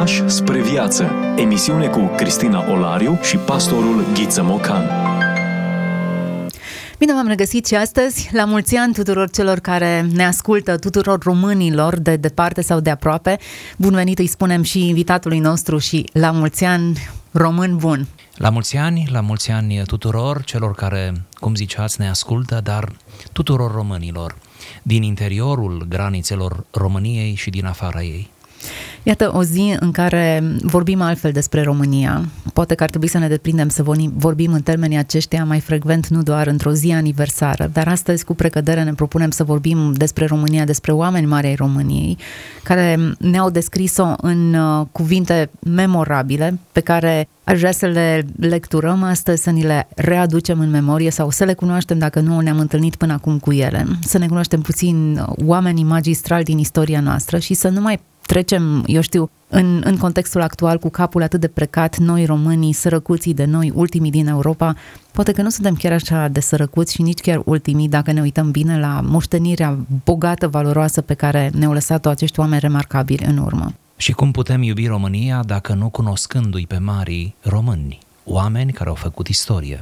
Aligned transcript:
Pași 0.00 0.28
spre 0.28 0.62
viață. 0.62 1.10
Emisiune 1.36 1.86
cu 1.86 2.10
Cristina 2.16 2.70
Olariu 2.70 3.18
și 3.22 3.36
pastorul 3.36 4.04
Ghiță 4.14 4.42
Mocan. 4.42 4.90
Bine 6.98 7.12
v-am 7.12 7.26
regăsit 7.26 7.66
și 7.66 7.74
astăzi. 7.74 8.30
La 8.32 8.44
mulți 8.44 8.76
ani 8.76 8.92
tuturor 8.92 9.30
celor 9.30 9.58
care 9.58 10.06
ne 10.12 10.26
ascultă, 10.26 10.76
tuturor 10.76 11.22
românilor 11.22 11.98
de 11.98 12.16
departe 12.16 12.62
sau 12.62 12.80
de 12.80 12.90
aproape. 12.90 13.38
Bun 13.76 13.94
venit 13.94 14.18
îi 14.18 14.26
spunem 14.26 14.62
și 14.62 14.88
invitatului 14.88 15.38
nostru 15.38 15.78
și 15.78 16.04
la 16.12 16.30
mulți 16.30 16.64
ani 16.64 16.98
român 17.30 17.76
bun. 17.76 18.06
La 18.36 18.50
mulți 18.50 18.76
ani, 18.76 19.08
la 19.12 19.20
mulți 19.20 19.50
ani 19.50 19.82
tuturor 19.86 20.44
celor 20.44 20.74
care, 20.74 21.12
cum 21.34 21.54
ziceați, 21.54 22.00
ne 22.00 22.08
ascultă, 22.08 22.60
dar 22.62 22.92
tuturor 23.32 23.72
românilor 23.72 24.36
din 24.82 25.02
interiorul 25.02 25.86
granițelor 25.88 26.64
României 26.70 27.34
și 27.34 27.50
din 27.50 27.66
afara 27.66 28.02
ei. 28.02 28.30
Iată 29.02 29.30
o 29.34 29.42
zi 29.42 29.76
în 29.78 29.90
care 29.90 30.42
vorbim 30.62 31.00
altfel 31.00 31.32
despre 31.32 31.62
România. 31.62 32.24
Poate 32.52 32.74
că 32.74 32.82
ar 32.82 32.88
trebui 32.88 33.08
să 33.08 33.18
ne 33.18 33.28
deprindem 33.28 33.68
să 33.68 33.82
vorbim 34.14 34.52
în 34.52 34.62
termenii 34.62 34.96
aceștia 34.96 35.44
mai 35.44 35.60
frecvent, 35.60 36.06
nu 36.08 36.22
doar 36.22 36.46
într-o 36.46 36.72
zi 36.72 36.90
aniversară, 36.92 37.70
dar 37.72 37.88
astăzi 37.88 38.24
cu 38.24 38.34
precădere 38.34 38.82
ne 38.82 38.94
propunem 38.94 39.30
să 39.30 39.44
vorbim 39.44 39.92
despre 39.92 40.26
România, 40.26 40.64
despre 40.64 40.92
oameni 40.92 41.26
mari 41.26 41.46
ai 41.46 41.54
României, 41.54 42.18
care 42.62 42.98
ne-au 43.18 43.50
descris-o 43.50 44.14
în 44.16 44.54
uh, 44.54 44.86
cuvinte 44.92 45.50
memorabile, 45.66 46.58
pe 46.72 46.80
care 46.80 47.28
aș 47.44 47.58
vrea 47.58 47.72
să 47.72 47.86
le 47.86 48.26
lecturăm 48.38 49.02
astăzi, 49.02 49.42
să 49.42 49.50
ni 49.50 49.62
le 49.62 49.88
readucem 49.96 50.60
în 50.60 50.70
memorie 50.70 51.10
sau 51.10 51.30
să 51.30 51.44
le 51.44 51.54
cunoaștem 51.54 51.98
dacă 51.98 52.20
nu 52.20 52.40
ne-am 52.40 52.58
întâlnit 52.58 52.96
până 52.96 53.12
acum 53.12 53.38
cu 53.38 53.52
ele, 53.52 53.86
să 54.04 54.18
ne 54.18 54.26
cunoaștem 54.26 54.60
puțin 54.60 55.18
uh, 55.18 55.34
oamenii 55.46 55.84
magistrali 55.84 56.44
din 56.44 56.58
istoria 56.58 57.00
noastră 57.00 57.38
și 57.38 57.54
să 57.54 57.68
nu 57.68 57.80
mai 57.80 58.00
trecem, 58.30 58.84
eu 58.86 59.00
știu, 59.00 59.30
în, 59.48 59.82
în 59.84 59.96
contextul 59.96 60.40
actual 60.40 60.78
cu 60.78 60.88
capul 60.88 61.22
atât 61.22 61.40
de 61.40 61.48
precat, 61.48 61.96
noi 61.96 62.24
românii, 62.24 62.72
sărăcuții 62.72 63.34
de 63.34 63.44
noi, 63.44 63.72
ultimii 63.74 64.10
din 64.10 64.26
Europa, 64.26 64.74
poate 65.12 65.32
că 65.32 65.42
nu 65.42 65.48
suntem 65.48 65.74
chiar 65.74 65.92
așa 65.92 66.28
de 66.28 66.40
sărăcuți 66.40 66.94
și 66.94 67.02
nici 67.02 67.20
chiar 67.20 67.42
ultimii 67.44 67.88
dacă 67.88 68.12
ne 68.12 68.20
uităm 68.20 68.50
bine 68.50 68.78
la 68.78 69.00
moștenirea 69.04 69.78
bogată, 70.04 70.48
valoroasă 70.48 71.00
pe 71.00 71.14
care 71.14 71.50
ne-au 71.54 71.72
lăsat-o 71.72 72.08
acești 72.08 72.40
oameni 72.40 72.60
remarcabili 72.60 73.24
în 73.26 73.38
urmă. 73.38 73.74
Și 73.96 74.12
cum 74.12 74.30
putem 74.30 74.62
iubi 74.62 74.86
România 74.86 75.42
dacă 75.46 75.74
nu 75.74 75.88
cunoscându-i 75.88 76.66
pe 76.66 76.78
marii 76.78 77.34
români, 77.42 77.98
oameni 78.24 78.72
care 78.72 78.88
au 78.88 78.94
făcut 78.94 79.28
istorie? 79.28 79.80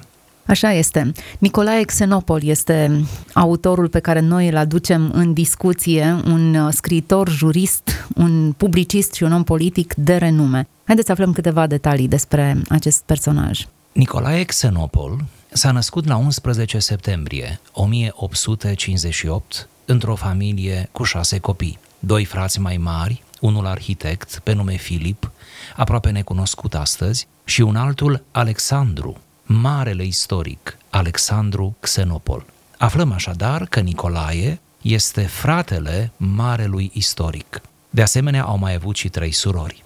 Așa 0.48 0.72
este. 0.72 1.12
Nicolae 1.38 1.82
Xenopol 1.82 2.42
este 2.42 3.04
autorul 3.32 3.88
pe 3.88 3.98
care 3.98 4.20
noi 4.20 4.48
îl 4.48 4.56
aducem 4.56 5.10
în 5.12 5.32
discuție, 5.32 6.20
un 6.24 6.54
uh, 6.54 6.72
scriitor, 6.72 7.28
jurist, 7.28 8.06
un 8.14 8.52
publicist 8.52 9.14
și 9.14 9.22
un 9.22 9.32
om 9.32 9.42
politic 9.42 9.94
de 9.94 10.16
renume. 10.16 10.69
Haideți 10.84 11.06
să 11.06 11.12
aflăm 11.12 11.32
câteva 11.32 11.66
detalii 11.66 12.08
despre 12.08 12.62
acest 12.69 13.02
personaj. 13.06 13.66
Nicolae 13.92 14.42
Xenopol 14.42 15.24
s-a 15.52 15.70
născut 15.70 16.06
la 16.06 16.16
11 16.16 16.78
septembrie 16.78 17.60
1858 17.72 19.69
într-o 19.84 20.14
familie 20.14 20.88
cu 20.92 21.02
șase 21.02 21.38
copii. 21.38 21.78
Doi 21.98 22.24
frați 22.24 22.60
mai 22.60 22.76
mari, 22.76 23.22
unul 23.41 23.66
arhitect 23.66 24.41
pe 24.42 24.52
nume 24.52 24.76
Filip, 24.76 25.30
aproape 25.76 26.10
necunoscut 26.10 26.74
astăzi, 26.74 27.26
și 27.44 27.60
un 27.60 27.76
altul 27.76 28.22
Alexandru, 28.30 29.16
marele 29.50 30.04
istoric 30.04 30.78
Alexandru 30.91 31.77
Xenopol. 31.80 32.44
Aflăm 32.78 33.12
așadar 33.12 33.66
că 33.66 33.80
Nicolae 33.80 34.60
este 34.82 35.22
fratele 35.22 36.10
marelui 36.16 36.91
istoric. 36.94 37.60
De 37.91 38.02
asemenea, 38.02 38.44
au 38.44 38.58
mai 38.58 38.74
avut 38.74 38.96
și 38.96 39.08
trei 39.08 39.32
surori. 39.32 39.84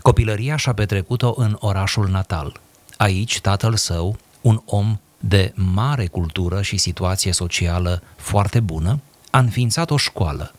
Copilăria 0.00 0.56
și-a 0.56 0.72
petrecut-o 0.72 1.34
în 1.36 1.56
orașul 1.60 2.08
natal. 2.08 2.60
Aici, 2.96 3.40
tatăl 3.40 3.76
său, 3.76 4.16
un 4.40 4.62
om 4.64 5.00
de 5.18 5.52
mare 5.54 6.06
cultură 6.06 6.62
și 6.62 6.76
situație 6.76 7.32
socială 7.32 8.02
foarte 8.16 8.60
bună, 8.60 9.00
a 9.30 9.38
înființat 9.38 9.90
o 9.90 9.96
școală, 9.96 10.52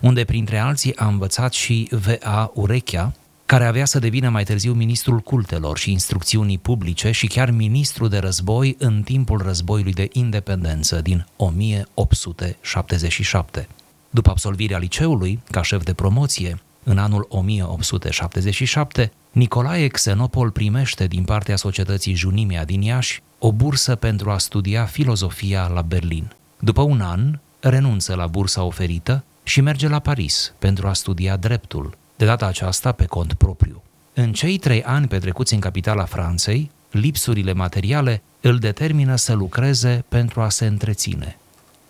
unde 0.00 0.24
printre 0.24 0.58
alții 0.58 0.96
a 0.96 1.06
învățat 1.06 1.52
și 1.52 1.88
V.A. 1.90 2.50
Urechea, 2.54 3.12
care 3.48 3.66
avea 3.66 3.84
să 3.84 3.98
devină 3.98 4.28
mai 4.28 4.44
târziu 4.44 4.72
ministrul 4.72 5.18
cultelor 5.18 5.78
și 5.78 5.90
instrucțiunii 5.90 6.58
publice 6.58 7.10
și 7.10 7.26
chiar 7.26 7.50
ministru 7.50 8.08
de 8.08 8.18
război 8.18 8.76
în 8.78 9.02
timpul 9.02 9.42
războiului 9.42 9.92
de 9.92 10.08
independență 10.12 11.00
din 11.00 11.26
1877. 11.36 13.68
După 14.10 14.30
absolvirea 14.30 14.78
liceului, 14.78 15.40
ca 15.50 15.62
șef 15.62 15.84
de 15.84 15.92
promoție, 15.92 16.60
în 16.84 16.98
anul 16.98 17.26
1877, 17.28 19.12
Nicolae 19.32 19.86
Xenopol 19.86 20.50
primește 20.50 21.06
din 21.06 21.22
partea 21.22 21.56
societății 21.56 22.14
Junimea 22.14 22.64
din 22.64 22.82
Iași 22.82 23.22
o 23.38 23.52
bursă 23.52 23.94
pentru 23.94 24.30
a 24.30 24.38
studia 24.38 24.84
filozofia 24.84 25.66
la 25.66 25.82
Berlin. 25.82 26.32
După 26.58 26.82
un 26.82 27.00
an, 27.00 27.38
renunță 27.60 28.14
la 28.14 28.26
bursa 28.26 28.62
oferită 28.62 29.24
și 29.42 29.60
merge 29.60 29.88
la 29.88 29.98
Paris 29.98 30.52
pentru 30.58 30.88
a 30.88 30.92
studia 30.92 31.36
dreptul, 31.36 31.96
de 32.18 32.24
data 32.24 32.46
aceasta 32.46 32.92
pe 32.92 33.04
cont 33.04 33.32
propriu. 33.32 33.82
În 34.14 34.32
cei 34.32 34.58
trei 34.58 34.82
ani 34.82 35.06
petrecuți 35.06 35.54
în 35.54 35.60
capitala 35.60 36.04
Franței, 36.04 36.70
lipsurile 36.90 37.52
materiale 37.52 38.22
îl 38.40 38.58
determină 38.58 39.16
să 39.16 39.32
lucreze 39.32 40.04
pentru 40.08 40.40
a 40.40 40.48
se 40.48 40.66
întreține. 40.66 41.38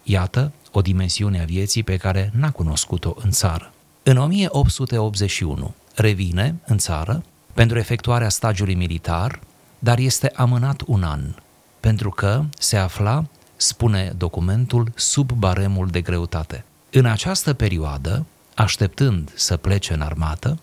Iată 0.02 0.52
o 0.72 0.80
dimensiune 0.80 1.40
a 1.40 1.44
vieții 1.44 1.82
pe 1.82 1.96
care 1.96 2.30
n-a 2.34 2.50
cunoscut-o 2.50 3.14
în 3.22 3.30
țară. 3.30 3.72
În 4.02 4.16
1881 4.16 5.74
revine 5.94 6.54
în 6.66 6.78
țară 6.78 7.22
pentru 7.52 7.78
efectuarea 7.78 8.28
stagiului 8.28 8.74
militar, 8.74 9.40
dar 9.78 9.98
este 9.98 10.32
amânat 10.34 10.82
un 10.86 11.02
an, 11.02 11.20
pentru 11.80 12.10
că 12.10 12.44
se 12.58 12.76
afla, 12.76 13.24
spune 13.56 14.12
documentul, 14.16 14.92
sub 14.94 15.32
baremul 15.32 15.86
de 15.86 16.00
greutate. 16.00 16.64
În 16.90 17.04
această 17.04 17.54
perioadă, 17.54 18.26
așteptând 18.58 19.32
să 19.34 19.56
plece 19.56 19.92
în 19.92 20.00
armată, 20.00 20.58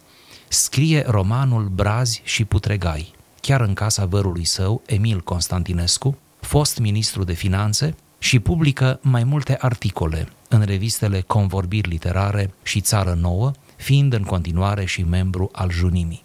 scrie 0.48 1.04
romanul 1.08 1.68
Brazi 1.68 2.22
și 2.24 2.46
Putregai, 2.46 3.14
chiar 3.42 3.62
în 3.62 3.74
casa 3.74 4.06
vărului 4.06 4.46
său, 4.46 4.82
Emil 4.86 5.22
Constantinescu, 5.22 6.18
fost 6.40 6.78
ministru 6.78 7.24
de 7.24 7.34
finanțe, 7.34 7.96
și 8.18 8.40
publică 8.40 9.00
mai 9.02 9.24
multe 9.24 9.58
articole 9.60 10.28
în 10.50 10.62
revistele 10.62 11.22
Convorbiri 11.22 11.90
Literare 11.90 12.54
și 12.64 12.82
Țară 12.82 13.18
Nouă, 13.22 13.52
fiind 13.76 14.14
în 14.14 14.24
continuare 14.24 14.86
și 14.86 15.04
membru 15.04 15.50
al 15.52 15.72
Junimii. 15.72 16.24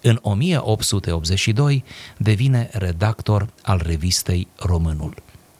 În 0.00 0.18
1882 0.22 1.84
devine 2.16 2.68
redactor 2.72 3.48
al 3.62 3.80
revistei 3.84 4.46
Românul. 4.56 5.14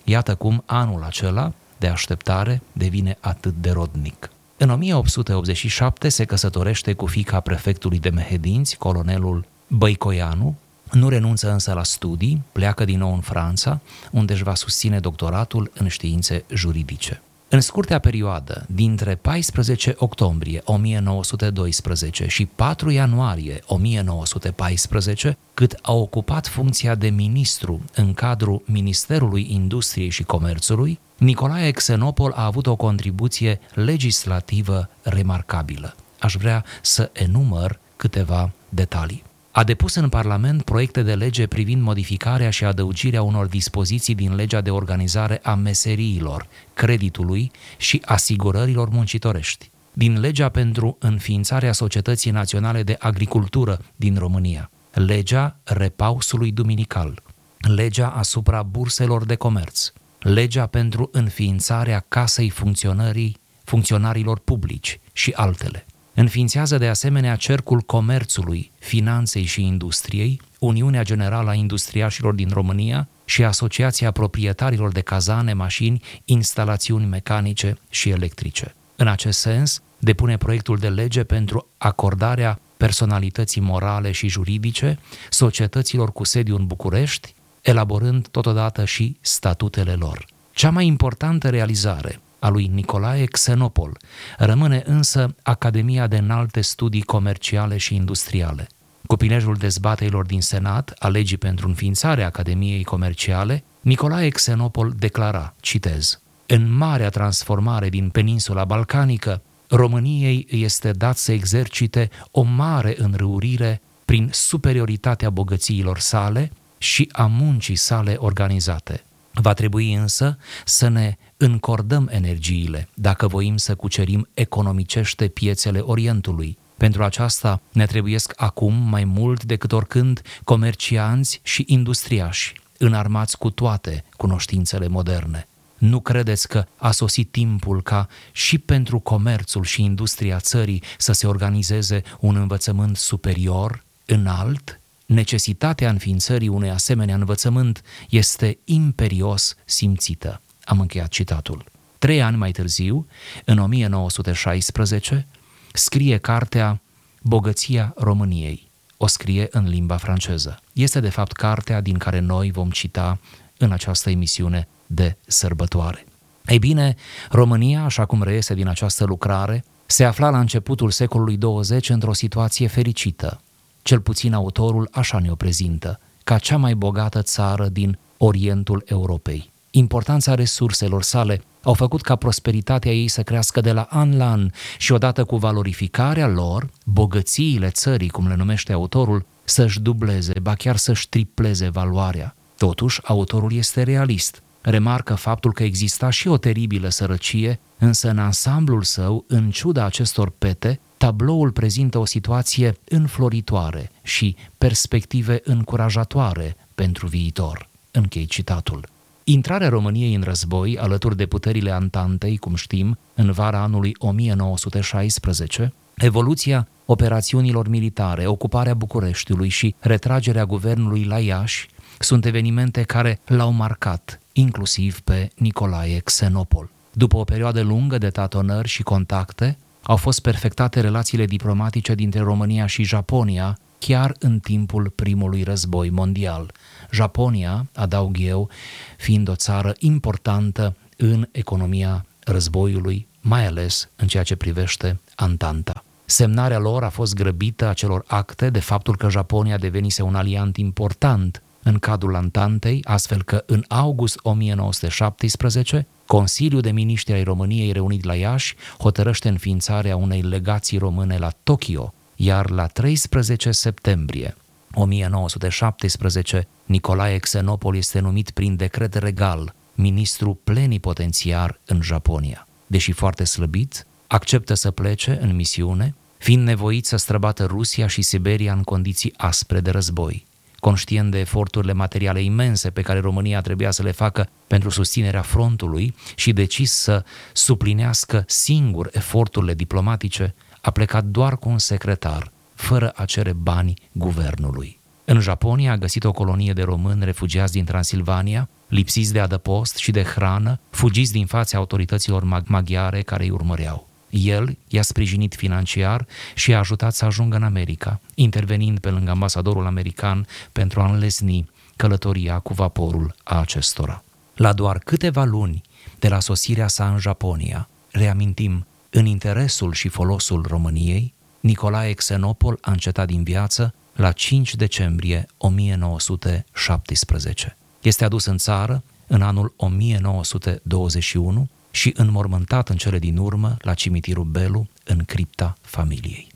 Iată 0.04 0.34
cum 0.34 0.62
anul 0.66 1.02
acela 1.02 1.52
de 1.78 1.86
așteptare 1.86 2.62
devine 2.72 3.16
atât 3.20 3.54
de 3.54 3.70
rodnic. 3.70 4.30
În 4.56 4.70
1887 4.70 6.08
se 6.08 6.24
căsătorește 6.24 6.92
cu 6.92 7.06
fica 7.06 7.40
prefectului 7.40 7.98
de 7.98 8.08
Mehedinți, 8.08 8.76
colonelul 8.76 9.44
Băicoianu, 9.66 10.54
nu 10.92 11.08
renunță 11.08 11.52
însă 11.52 11.72
la 11.72 11.82
studii, 11.82 12.42
pleacă 12.52 12.84
din 12.84 12.98
nou 12.98 13.14
în 13.14 13.20
Franța, 13.20 13.80
unde 14.10 14.32
își 14.32 14.42
va 14.42 14.54
susține 14.54 14.98
doctoratul 14.98 15.70
în 15.74 15.88
științe 15.88 16.44
juridice. 16.54 17.22
În 17.54 17.60
scurtea 17.60 17.98
perioadă, 17.98 18.66
dintre 18.68 19.14
14 19.14 19.94
octombrie 19.98 20.60
1912 20.64 22.26
și 22.26 22.46
4 22.46 22.90
ianuarie 22.90 23.60
1914, 23.66 25.36
cât 25.54 25.78
a 25.82 25.92
ocupat 25.92 26.46
funcția 26.46 26.94
de 26.94 27.08
ministru 27.08 27.84
în 27.94 28.14
cadrul 28.14 28.62
Ministerului 28.66 29.46
Industriei 29.50 30.08
și 30.08 30.22
Comerțului, 30.22 30.98
Nicolae 31.16 31.70
Xenopol 31.70 32.32
a 32.36 32.44
avut 32.44 32.66
o 32.66 32.76
contribuție 32.76 33.60
legislativă 33.74 34.88
remarcabilă. 35.02 35.94
Aș 36.18 36.34
vrea 36.34 36.64
să 36.82 37.10
enumăr 37.12 37.78
câteva 37.96 38.52
detalii. 38.68 39.22
A 39.56 39.64
depus 39.64 39.94
în 39.94 40.08
Parlament 40.08 40.62
proiecte 40.62 41.02
de 41.02 41.14
lege 41.14 41.46
privind 41.46 41.82
modificarea 41.82 42.50
și 42.50 42.64
adăugirea 42.64 43.22
unor 43.22 43.46
dispoziții 43.46 44.14
din 44.14 44.34
legea 44.34 44.60
de 44.60 44.70
organizare 44.70 45.40
a 45.42 45.54
meseriilor, 45.54 46.46
creditului 46.72 47.50
și 47.76 48.02
asigurărilor 48.04 48.88
muncitorești, 48.88 49.70
din 49.92 50.20
legea 50.20 50.48
pentru 50.48 50.96
înființarea 51.00 51.72
Societății 51.72 52.30
Naționale 52.30 52.82
de 52.82 52.96
Agricultură 52.98 53.78
din 53.96 54.16
România, 54.18 54.70
legea 54.92 55.60
repausului 55.64 56.52
duminical, 56.52 57.22
legea 57.58 58.08
asupra 58.08 58.62
burselor 58.62 59.24
de 59.24 59.34
comerț, 59.34 59.92
legea 60.18 60.66
pentru 60.66 61.08
înființarea 61.12 62.04
Casei 62.08 62.50
Funcționării 62.50 63.36
Funcționarilor 63.64 64.38
Publici 64.38 65.00
și 65.12 65.32
altele. 65.36 65.86
Înființează 66.14 66.78
de 66.78 66.88
asemenea 66.88 67.36
Cercul 67.36 67.80
Comerțului, 67.80 68.70
Finanței 68.78 69.44
și 69.44 69.62
Industriei, 69.62 70.40
Uniunea 70.58 71.02
Generală 71.02 71.50
a 71.50 71.54
Industriașilor 71.54 72.34
din 72.34 72.48
România 72.52 73.08
și 73.24 73.44
Asociația 73.44 74.10
Proprietarilor 74.10 74.92
de 74.92 75.00
Cazane, 75.00 75.52
Mașini, 75.52 76.02
Instalațiuni 76.24 77.06
Mecanice 77.06 77.76
și 77.88 78.08
Electrice. 78.08 78.74
În 78.96 79.08
acest 79.08 79.38
sens, 79.38 79.82
depune 79.98 80.36
proiectul 80.36 80.76
de 80.76 80.88
lege 80.88 81.24
pentru 81.24 81.68
acordarea 81.78 82.58
personalității 82.76 83.60
morale 83.60 84.10
și 84.10 84.28
juridice, 84.28 84.98
societăților 85.30 86.12
cu 86.12 86.24
sediu 86.24 86.56
în 86.56 86.66
București, 86.66 87.34
elaborând 87.60 88.28
totodată 88.28 88.84
și 88.84 89.16
statutele 89.20 89.92
lor. 89.92 90.26
Cea 90.52 90.70
mai 90.70 90.86
importantă 90.86 91.50
realizare 91.50 92.20
a 92.44 92.48
lui 92.48 92.70
Nicolae 92.72 93.24
Xenopol 93.24 93.96
rămâne 94.38 94.82
însă 94.86 95.34
Academia 95.42 96.06
de 96.06 96.16
Înalte 96.16 96.60
Studii 96.60 97.02
Comerciale 97.02 97.76
și 97.76 97.94
Industriale. 97.94 98.66
Cu 99.06 99.16
prilejul 99.16 99.54
dezbateilor 99.54 100.26
din 100.26 100.40
Senat 100.40 100.94
a 100.98 101.08
legii 101.08 101.36
pentru 101.36 101.68
înființarea 101.68 102.26
Academiei 102.26 102.84
Comerciale, 102.84 103.64
Nicolae 103.80 104.28
Xenopol 104.28 104.92
declara, 104.98 105.54
citez, 105.60 106.20
În 106.46 106.76
marea 106.76 107.08
transformare 107.08 107.88
din 107.88 108.08
peninsula 108.08 108.64
balcanică, 108.64 109.42
României 109.68 110.46
este 110.50 110.90
dat 110.90 111.16
să 111.16 111.32
exercite 111.32 112.10
o 112.30 112.42
mare 112.42 112.94
înrăurire 112.98 113.80
prin 114.04 114.28
superioritatea 114.32 115.30
bogățiilor 115.30 115.98
sale 115.98 116.52
și 116.78 117.08
a 117.12 117.26
muncii 117.26 117.76
sale 117.76 118.14
organizate. 118.18 119.04
Va 119.34 119.52
trebui 119.52 119.94
însă 119.94 120.38
să 120.64 120.88
ne 120.88 121.16
încordăm 121.44 122.08
energiile 122.12 122.88
dacă 122.94 123.26
voim 123.26 123.56
să 123.56 123.74
cucerim 123.74 124.28
economicește 124.34 125.28
piețele 125.28 125.78
Orientului. 125.78 126.58
Pentru 126.76 127.04
aceasta 127.04 127.60
ne 127.72 127.86
trebuiesc 127.86 128.32
acum 128.36 128.74
mai 128.74 129.04
mult 129.04 129.44
decât 129.44 129.72
oricând 129.72 130.22
comercianți 130.44 131.40
și 131.42 131.64
industriași, 131.66 132.52
înarmați 132.78 133.38
cu 133.38 133.50
toate 133.50 134.04
cunoștințele 134.16 134.88
moderne. 134.88 135.48
Nu 135.78 136.00
credeți 136.00 136.48
că 136.48 136.64
a 136.76 136.90
sosit 136.90 137.30
timpul 137.30 137.82
ca 137.82 138.08
și 138.32 138.58
pentru 138.58 138.98
comerțul 138.98 139.64
și 139.64 139.82
industria 139.82 140.38
țării 140.38 140.82
să 140.98 141.12
se 141.12 141.26
organizeze 141.26 142.02
un 142.20 142.36
învățământ 142.36 142.96
superior, 142.96 143.84
înalt? 144.06 144.80
Necesitatea 145.06 145.90
înființării 145.90 146.48
unui 146.48 146.70
asemenea 146.70 147.14
învățământ 147.14 147.82
este 148.08 148.58
imperios 148.64 149.54
simțită. 149.64 150.40
Am 150.64 150.80
încheiat 150.80 151.08
citatul. 151.08 151.64
Trei 151.98 152.22
ani 152.22 152.36
mai 152.36 152.50
târziu, 152.50 153.06
în 153.44 153.58
1916, 153.58 155.26
scrie 155.72 156.16
cartea 156.18 156.80
Bogăția 157.22 157.92
României. 157.96 158.70
O 158.96 159.06
scrie 159.06 159.46
în 159.50 159.68
limba 159.68 159.96
franceză. 159.96 160.58
Este 160.72 161.00
de 161.00 161.08
fapt 161.08 161.32
cartea 161.32 161.80
din 161.80 161.98
care 161.98 162.18
noi 162.18 162.50
vom 162.50 162.70
cita 162.70 163.18
în 163.58 163.72
această 163.72 164.10
emisiune 164.10 164.68
de 164.86 165.16
sărbătoare. 165.26 166.06
Ei 166.46 166.58
bine, 166.58 166.94
România, 167.30 167.84
așa 167.84 168.04
cum 168.04 168.22
reiese 168.22 168.54
din 168.54 168.68
această 168.68 169.04
lucrare, 169.04 169.64
se 169.86 170.04
afla 170.04 170.30
la 170.30 170.40
începutul 170.40 170.90
secolului 170.90 171.36
20 171.36 171.88
într-o 171.88 172.12
situație 172.12 172.66
fericită. 172.66 173.40
Cel 173.82 174.00
puțin 174.00 174.32
autorul 174.32 174.88
așa 174.92 175.18
ne-o 175.18 175.34
prezintă, 175.34 176.00
ca 176.24 176.38
cea 176.38 176.56
mai 176.56 176.74
bogată 176.74 177.22
țară 177.22 177.68
din 177.68 177.98
Orientul 178.16 178.82
Europei. 178.86 179.52
Importanța 179.76 180.34
resurselor 180.34 181.02
sale 181.02 181.42
au 181.62 181.74
făcut 181.74 182.00
ca 182.00 182.16
prosperitatea 182.16 182.92
ei 182.92 183.08
să 183.08 183.22
crească 183.22 183.60
de 183.60 183.72
la 183.72 183.86
an 183.90 184.16
la 184.16 184.30
an 184.30 184.50
și 184.78 184.92
odată 184.92 185.24
cu 185.24 185.36
valorificarea 185.36 186.28
lor, 186.28 186.70
bogățiile 186.84 187.68
țării, 187.68 188.08
cum 188.08 188.28
le 188.28 188.34
numește 188.34 188.72
autorul, 188.72 189.26
să-și 189.44 189.80
dubleze, 189.80 190.32
ba 190.42 190.54
chiar 190.54 190.76
să-și 190.76 191.08
tripleze 191.08 191.68
valoarea. 191.68 192.34
Totuși, 192.56 193.00
autorul 193.04 193.52
este 193.52 193.82
realist 193.82 194.42
remarcă 194.60 195.14
faptul 195.14 195.52
că 195.52 195.62
exista 195.62 196.10
și 196.10 196.28
o 196.28 196.36
teribilă 196.36 196.88
sărăcie, 196.88 197.60
însă 197.78 198.10
în 198.10 198.18
ansamblul 198.18 198.82
său, 198.82 199.24
în 199.28 199.50
ciuda 199.50 199.84
acestor 199.84 200.32
pete, 200.38 200.80
tabloul 200.96 201.50
prezintă 201.50 201.98
o 201.98 202.04
situație 202.04 202.76
înfloritoare 202.84 203.90
și 204.02 204.36
perspective 204.58 205.40
încurajatoare 205.44 206.56
pentru 206.74 207.06
viitor. 207.06 207.68
Închei 207.90 208.26
citatul. 208.26 208.92
Intrarea 209.26 209.68
României 209.68 210.14
în 210.14 210.22
război, 210.22 210.78
alături 210.78 211.16
de 211.16 211.26
puterile 211.26 211.70
Antantei, 211.70 212.36
cum 212.36 212.54
știm, 212.54 212.98
în 213.14 213.32
vara 213.32 213.62
anului 213.62 213.94
1916, 213.98 215.72
evoluția 215.96 216.68
operațiunilor 216.86 217.68
militare, 217.68 218.26
ocuparea 218.26 218.74
Bucureștiului 218.74 219.48
și 219.48 219.74
retragerea 219.78 220.44
guvernului 220.44 221.04
la 221.04 221.18
Iași 221.18 221.68
sunt 221.98 222.24
evenimente 222.24 222.82
care 222.82 223.20
l-au 223.26 223.52
marcat, 223.52 224.20
inclusiv 224.32 225.00
pe 225.00 225.30
Nicolae 225.36 225.98
Xenopol. 225.98 226.70
După 226.92 227.16
o 227.16 227.24
perioadă 227.24 227.60
lungă 227.60 227.98
de 227.98 228.08
tatonări 228.10 228.68
și 228.68 228.82
contacte, 228.82 229.58
au 229.82 229.96
fost 229.96 230.20
perfectate 230.20 230.80
relațiile 230.80 231.24
diplomatice 231.24 231.94
dintre 231.94 232.20
România 232.20 232.66
și 232.66 232.82
Japonia, 232.82 233.58
chiar 233.78 234.14
în 234.18 234.38
timpul 234.38 234.92
primului 234.94 235.42
război 235.42 235.90
mondial. 235.90 236.52
Japonia, 236.90 237.66
adaug 237.74 238.16
eu, 238.20 238.48
fiind 238.96 239.28
o 239.28 239.34
țară 239.34 239.74
importantă 239.78 240.76
în 240.96 241.28
economia 241.32 242.04
războiului, 242.24 243.06
mai 243.20 243.46
ales 243.46 243.88
în 243.96 244.06
ceea 244.06 244.22
ce 244.22 244.36
privește 244.36 245.00
Antanta. 245.14 245.84
Semnarea 246.04 246.58
lor 246.58 246.84
a 246.84 246.88
fost 246.88 247.14
grăbită 247.14 247.68
a 247.68 247.72
celor 247.72 248.04
acte 248.06 248.50
de 248.50 248.60
faptul 248.60 248.96
că 248.96 249.08
Japonia 249.08 249.56
devenise 249.56 250.02
un 250.02 250.14
aliant 250.14 250.56
important 250.56 251.42
în 251.62 251.78
cadrul 251.78 252.14
Antantei, 252.14 252.80
astfel 252.84 253.22
că 253.22 253.42
în 253.46 253.64
august 253.68 254.18
1917, 254.22 255.86
Consiliul 256.06 256.60
de 256.60 256.70
Miniștri 256.70 257.14
ai 257.14 257.22
României 257.22 257.72
reunit 257.72 258.04
la 258.04 258.14
Iași 258.14 258.54
hotărăște 258.78 259.28
înființarea 259.28 259.96
unei 259.96 260.20
legații 260.20 260.78
române 260.78 261.16
la 261.16 261.30
Tokyo, 261.42 261.94
iar 262.16 262.50
la 262.50 262.66
13 262.66 263.50
septembrie 263.50 264.34
1917, 264.74 266.46
Nicolae 266.64 267.18
Xenopol 267.18 267.76
este 267.76 268.00
numit 268.00 268.30
prin 268.30 268.56
decret 268.56 268.94
regal 268.94 269.54
ministru 269.74 270.40
plenipotențiar 270.44 271.60
în 271.66 271.82
Japonia. 271.82 272.46
Deși 272.66 272.92
foarte 272.92 273.24
slăbit, 273.24 273.86
acceptă 274.06 274.54
să 274.54 274.70
plece 274.70 275.18
în 275.20 275.34
misiune, 275.34 275.94
fiind 276.18 276.46
nevoit 276.46 276.86
să 276.86 276.96
străbată 276.96 277.44
Rusia 277.44 277.86
și 277.86 278.02
Siberia 278.02 278.52
în 278.52 278.62
condiții 278.62 279.14
aspre 279.16 279.60
de 279.60 279.70
război 279.70 280.26
conștient 280.64 281.10
de 281.10 281.18
eforturile 281.18 281.72
materiale 281.72 282.22
imense 282.22 282.70
pe 282.70 282.82
care 282.82 283.00
România 283.00 283.40
trebuia 283.40 283.70
să 283.70 283.82
le 283.82 283.90
facă 283.90 284.28
pentru 284.46 284.70
susținerea 284.70 285.22
frontului 285.22 285.94
și 286.14 286.32
decis 286.32 286.72
să 286.72 287.04
suplinească 287.32 288.24
singur 288.26 288.88
eforturile 288.92 289.54
diplomatice, 289.54 290.34
a 290.60 290.70
plecat 290.70 291.04
doar 291.04 291.36
cu 291.36 291.48
un 291.48 291.58
secretar, 291.58 292.32
fără 292.54 292.92
a 292.96 293.04
cere 293.04 293.32
bani 293.32 293.74
guvernului. 293.92 294.78
În 295.04 295.20
Japonia 295.20 295.72
a 295.72 295.76
găsit 295.76 296.04
o 296.04 296.12
colonie 296.12 296.52
de 296.52 296.62
români 296.62 297.04
refugiați 297.04 297.52
din 297.52 297.64
Transilvania, 297.64 298.48
lipsiți 298.68 299.12
de 299.12 299.20
adăpost 299.20 299.76
și 299.76 299.90
de 299.90 300.02
hrană, 300.02 300.58
fugiți 300.70 301.12
din 301.12 301.26
fața 301.26 301.58
autorităților 301.58 302.44
maghiare 302.46 303.02
care 303.02 303.24
îi 303.24 303.30
urmăreau. 303.30 303.88
El 304.10 304.56
i-a 304.68 304.82
sprijinit 304.82 305.34
financiar 305.34 306.06
și 306.34 306.54
a 306.54 306.58
ajutat 306.58 306.94
să 306.94 307.04
ajungă 307.04 307.36
în 307.36 307.42
America, 307.42 308.00
intervenind 308.14 308.78
pe 308.78 308.90
lângă 308.90 309.10
ambasadorul 309.10 309.66
american 309.66 310.26
pentru 310.52 310.80
a 310.80 310.90
înlesni 310.90 311.50
călătoria 311.76 312.38
cu 312.38 312.52
vaporul 312.52 313.14
a 313.24 313.40
acestora. 313.40 314.04
La 314.34 314.52
doar 314.52 314.78
câteva 314.78 315.24
luni 315.24 315.62
de 315.98 316.08
la 316.08 316.20
sosirea 316.20 316.68
sa 316.68 316.88
în 316.88 316.98
Japonia, 316.98 317.68
reamintim, 317.90 318.66
în 318.90 319.06
interesul 319.06 319.72
și 319.72 319.88
folosul 319.88 320.44
României, 320.48 321.14
Nicolae 321.44 321.92
Xenopol 321.92 322.58
a 322.60 322.70
încetat 322.70 323.06
din 323.06 323.22
viață 323.22 323.74
la 323.94 324.12
5 324.12 324.54
decembrie 324.54 325.26
1917. 325.36 327.56
Este 327.80 328.04
adus 328.04 328.24
în 328.24 328.38
țară 328.38 328.82
în 329.06 329.22
anul 329.22 329.52
1921 329.56 331.48
și 331.70 331.92
înmormântat 331.96 332.68
în 332.68 332.76
cele 332.76 332.98
din 332.98 333.16
urmă 333.16 333.56
la 333.60 333.74
cimitirul 333.74 334.24
Belu, 334.24 334.66
în 334.84 335.02
cripta 335.06 335.54
familiei. 335.60 336.26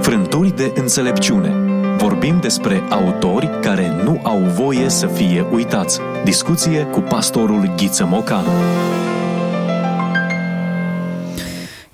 Frânturi 0.00 0.56
de 0.56 0.72
înțelepciune. 0.74 1.54
Vorbim 1.96 2.40
despre 2.40 2.82
autori 2.90 3.60
care 3.60 4.02
nu 4.02 4.20
au 4.22 4.38
voie 4.38 4.88
să 4.88 5.06
fie 5.06 5.40
uitați. 5.40 6.00
Discuție 6.24 6.84
cu 6.84 7.00
pastorul 7.00 7.74
Ghiță 7.76 8.04
Mocanu. 8.04 8.50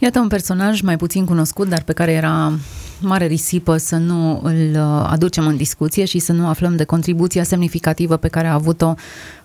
Iată 0.07 0.21
un 0.21 0.29
personaj 0.29 0.81
mai 0.81 0.97
puțin 0.97 1.25
cunoscut, 1.25 1.69
dar 1.69 1.83
pe 1.83 1.93
care 1.93 2.13
era 2.13 2.53
mare 3.01 3.27
risipă 3.27 3.77
să 3.77 3.97
nu 3.97 4.41
îl 4.43 4.71
uh, 4.75 5.07
aducem 5.11 5.47
în 5.47 5.57
discuție 5.57 6.05
și 6.05 6.19
să 6.19 6.33
nu 6.33 6.49
aflăm 6.49 6.77
de 6.77 6.85
contribuția 6.85 7.43
semnificativă 7.43 8.17
pe 8.17 8.29
care 8.29 8.47
a 8.47 8.53
avut-o 8.53 8.95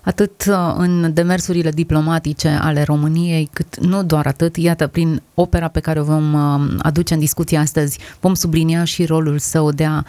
atât 0.00 0.44
uh, 0.48 0.74
în 0.76 1.14
demersurile 1.14 1.70
diplomatice 1.70 2.48
ale 2.48 2.82
României, 2.82 3.48
cât 3.52 3.80
nu 3.80 4.02
doar 4.02 4.26
atât, 4.26 4.56
iată, 4.56 4.86
prin 4.86 5.22
opera 5.34 5.68
pe 5.68 5.80
care 5.80 6.00
o 6.00 6.04
vom 6.04 6.32
uh, 6.32 6.74
aduce 6.78 7.14
în 7.14 7.20
discuție 7.20 7.58
astăzi, 7.58 7.98
vom 8.20 8.34
sublinia 8.34 8.84
și 8.84 9.04
rolul 9.04 9.38
său 9.38 9.70
de 9.70 9.84
a 9.84 10.02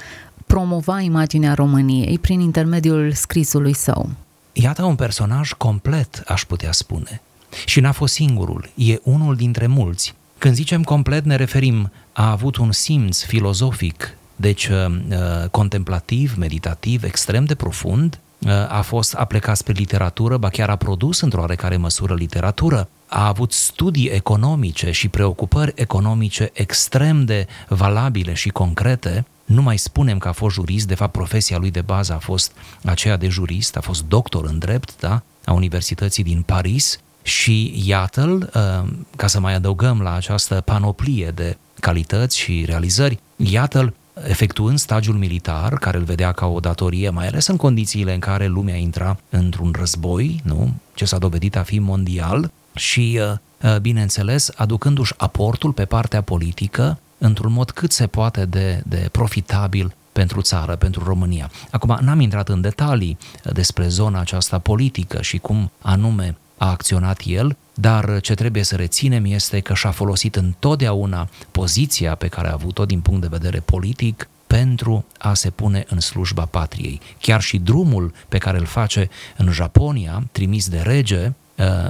promova 0.46 1.00
imaginea 1.00 1.54
României 1.54 2.20
prin 2.20 2.40
intermediul 2.40 3.12
scrisului 3.14 3.74
său. 3.76 4.10
Iată 4.52 4.84
un 4.84 4.96
personaj 4.96 5.52
complet, 5.52 6.24
aș 6.28 6.44
putea 6.46 6.72
spune. 6.72 7.22
Și 7.66 7.80
n-a 7.80 7.92
fost 7.92 8.14
singurul, 8.14 8.70
e 8.76 9.00
unul 9.04 9.36
dintre 9.36 9.68
mulți 9.68 10.14
Când 10.44 10.56
zicem 10.56 10.84
complet, 10.84 11.26
ne 11.26 11.36
referim, 11.36 11.92
a 12.14 12.32
avut 12.32 12.56
un 12.56 12.72
simț 12.72 13.22
filozofic, 13.22 14.18
deci 14.36 14.68
uh, 14.68 14.86
uh, 14.88 15.50
contemplativ, 15.52 16.36
meditativ, 16.38 17.04
extrem 17.04 17.46
de 17.46 17.56
profund, 17.56 18.20
uh, 18.40 18.52
a 18.70 18.82
fost 18.82 19.14
a 19.14 19.26
plecat 19.26 19.58
spre 19.58 19.74
literatură, 19.74 20.38
ba 20.38 20.50
chiar 20.50 20.70
a 20.70 20.76
produs 20.76 21.22
într-o 21.22 21.40
oarecare 21.40 21.78
măsură 21.78 22.14
literatură, 22.14 22.90
a 23.08 23.28
avut 23.28 23.52
studii 23.52 24.08
economice 24.08 24.92
și 24.92 25.08
preocupări 25.08 25.74
economice 25.76 26.50
extrem 26.54 27.26
de 27.26 27.48
valabile 27.68 28.34
și 28.34 28.50
concrete, 28.50 29.26
nu 29.46 29.62
mai 29.62 29.78
spunem 29.78 30.18
că 30.18 30.28
a 30.28 30.32
fost 30.32 30.56
jurist, 30.56 30.88
de 30.88 30.96
fapt 30.96 31.12
profesia 31.12 31.58
lui 31.58 31.72
de 31.72 31.82
bază 31.82 32.14
a 32.14 32.20
fost 32.20 32.52
aceea 32.84 33.18
de 33.18 33.28
jurist, 33.28 33.78
a 33.78 33.82
fost 33.82 34.06
doctor 34.06 34.46
în 34.46 34.58
drept, 34.58 35.00
da, 35.00 35.22
a 35.46 35.54
Universității 35.54 36.24
din 36.24 36.42
Paris 36.42 37.00
și 37.24 37.82
iată-l, 37.86 38.50
uh, 38.56 38.90
ca 39.16 39.28
să 39.28 39.40
mai 39.40 39.54
adăugăm 39.54 40.02
la 40.02 40.14
această 40.14 40.62
panoplie 40.66 41.32
de 41.36 41.58
calități 41.80 42.38
și 42.38 42.64
realizări, 42.66 43.20
iată-l 43.36 43.94
efectuând 44.28 44.80
stagiul 44.80 45.16
militar, 45.16 45.74
care 45.74 45.98
îl 45.98 46.04
vedea 46.04 46.32
ca 46.32 46.46
o 46.46 46.60
datorie, 46.60 47.10
mai 47.10 47.28
ales 47.28 47.48
în 47.48 47.56
condițiile 47.56 48.14
în 48.14 48.20
care 48.20 48.48
lumea 48.48 48.76
intra 48.76 49.18
într-un 49.30 49.74
război, 49.78 50.42
nu? 50.44 50.74
ce 50.94 51.06
s-a 51.06 51.18
dovedit 51.18 51.56
a 51.56 51.64
fi 51.64 51.80
mondial, 51.80 52.52
și, 52.76 53.20
uh, 53.22 53.72
uh, 53.72 53.80
bineînțeles, 53.80 54.52
aducându-și 54.56 55.14
aportul 55.18 55.72
pe 55.72 55.86
partea 55.86 56.22
politică 56.22 57.00
într-un 57.18 57.52
mod 57.52 57.72
cât 57.72 57.92
se 57.92 58.08
poate 58.08 58.46
de, 58.46 58.84
de 58.86 59.10
profitabil 59.12 59.96
pentru 60.12 60.42
țară, 60.42 60.76
pentru 60.76 61.04
România. 61.04 61.52
Acum, 61.72 61.98
n-am 62.02 62.20
intrat 62.20 62.50
în 62.50 62.62
detalii 62.62 63.18
despre 63.54 63.88
zona 63.88 64.20
aceasta 64.20 64.60
politică 64.60 65.22
și 65.22 65.38
cum 65.38 65.72
anume 65.82 66.36
a 66.58 66.70
acționat 66.70 67.22
el, 67.26 67.58
dar 67.74 68.22
ce 68.22 68.34
trebuie 68.34 68.64
să 68.64 68.76
reținem 68.76 69.26
este 69.26 69.60
că 69.60 69.74
și-a 69.74 69.92
folosit 69.92 70.36
întotdeauna 70.36 71.30
poziția 71.52 72.16
pe 72.16 72.28
care 72.28 72.48
a 72.48 72.54
avut-o 72.54 72.86
din 72.86 73.02
punct 73.02 73.22
de 73.22 73.28
vedere 73.32 73.60
politic 73.60 74.28
pentru 74.48 75.06
a 75.18 75.34
se 75.34 75.50
pune 75.50 75.86
în 75.88 76.00
slujba 76.00 76.46
patriei. 76.46 77.02
Chiar 77.20 77.42
și 77.42 77.58
drumul 77.58 78.14
pe 78.28 78.38
care 78.38 78.58
îl 78.58 78.66
face 78.66 79.10
în 79.38 79.52
Japonia, 79.52 80.24
trimis 80.32 80.68
de 80.70 80.80
rege, 80.80 81.32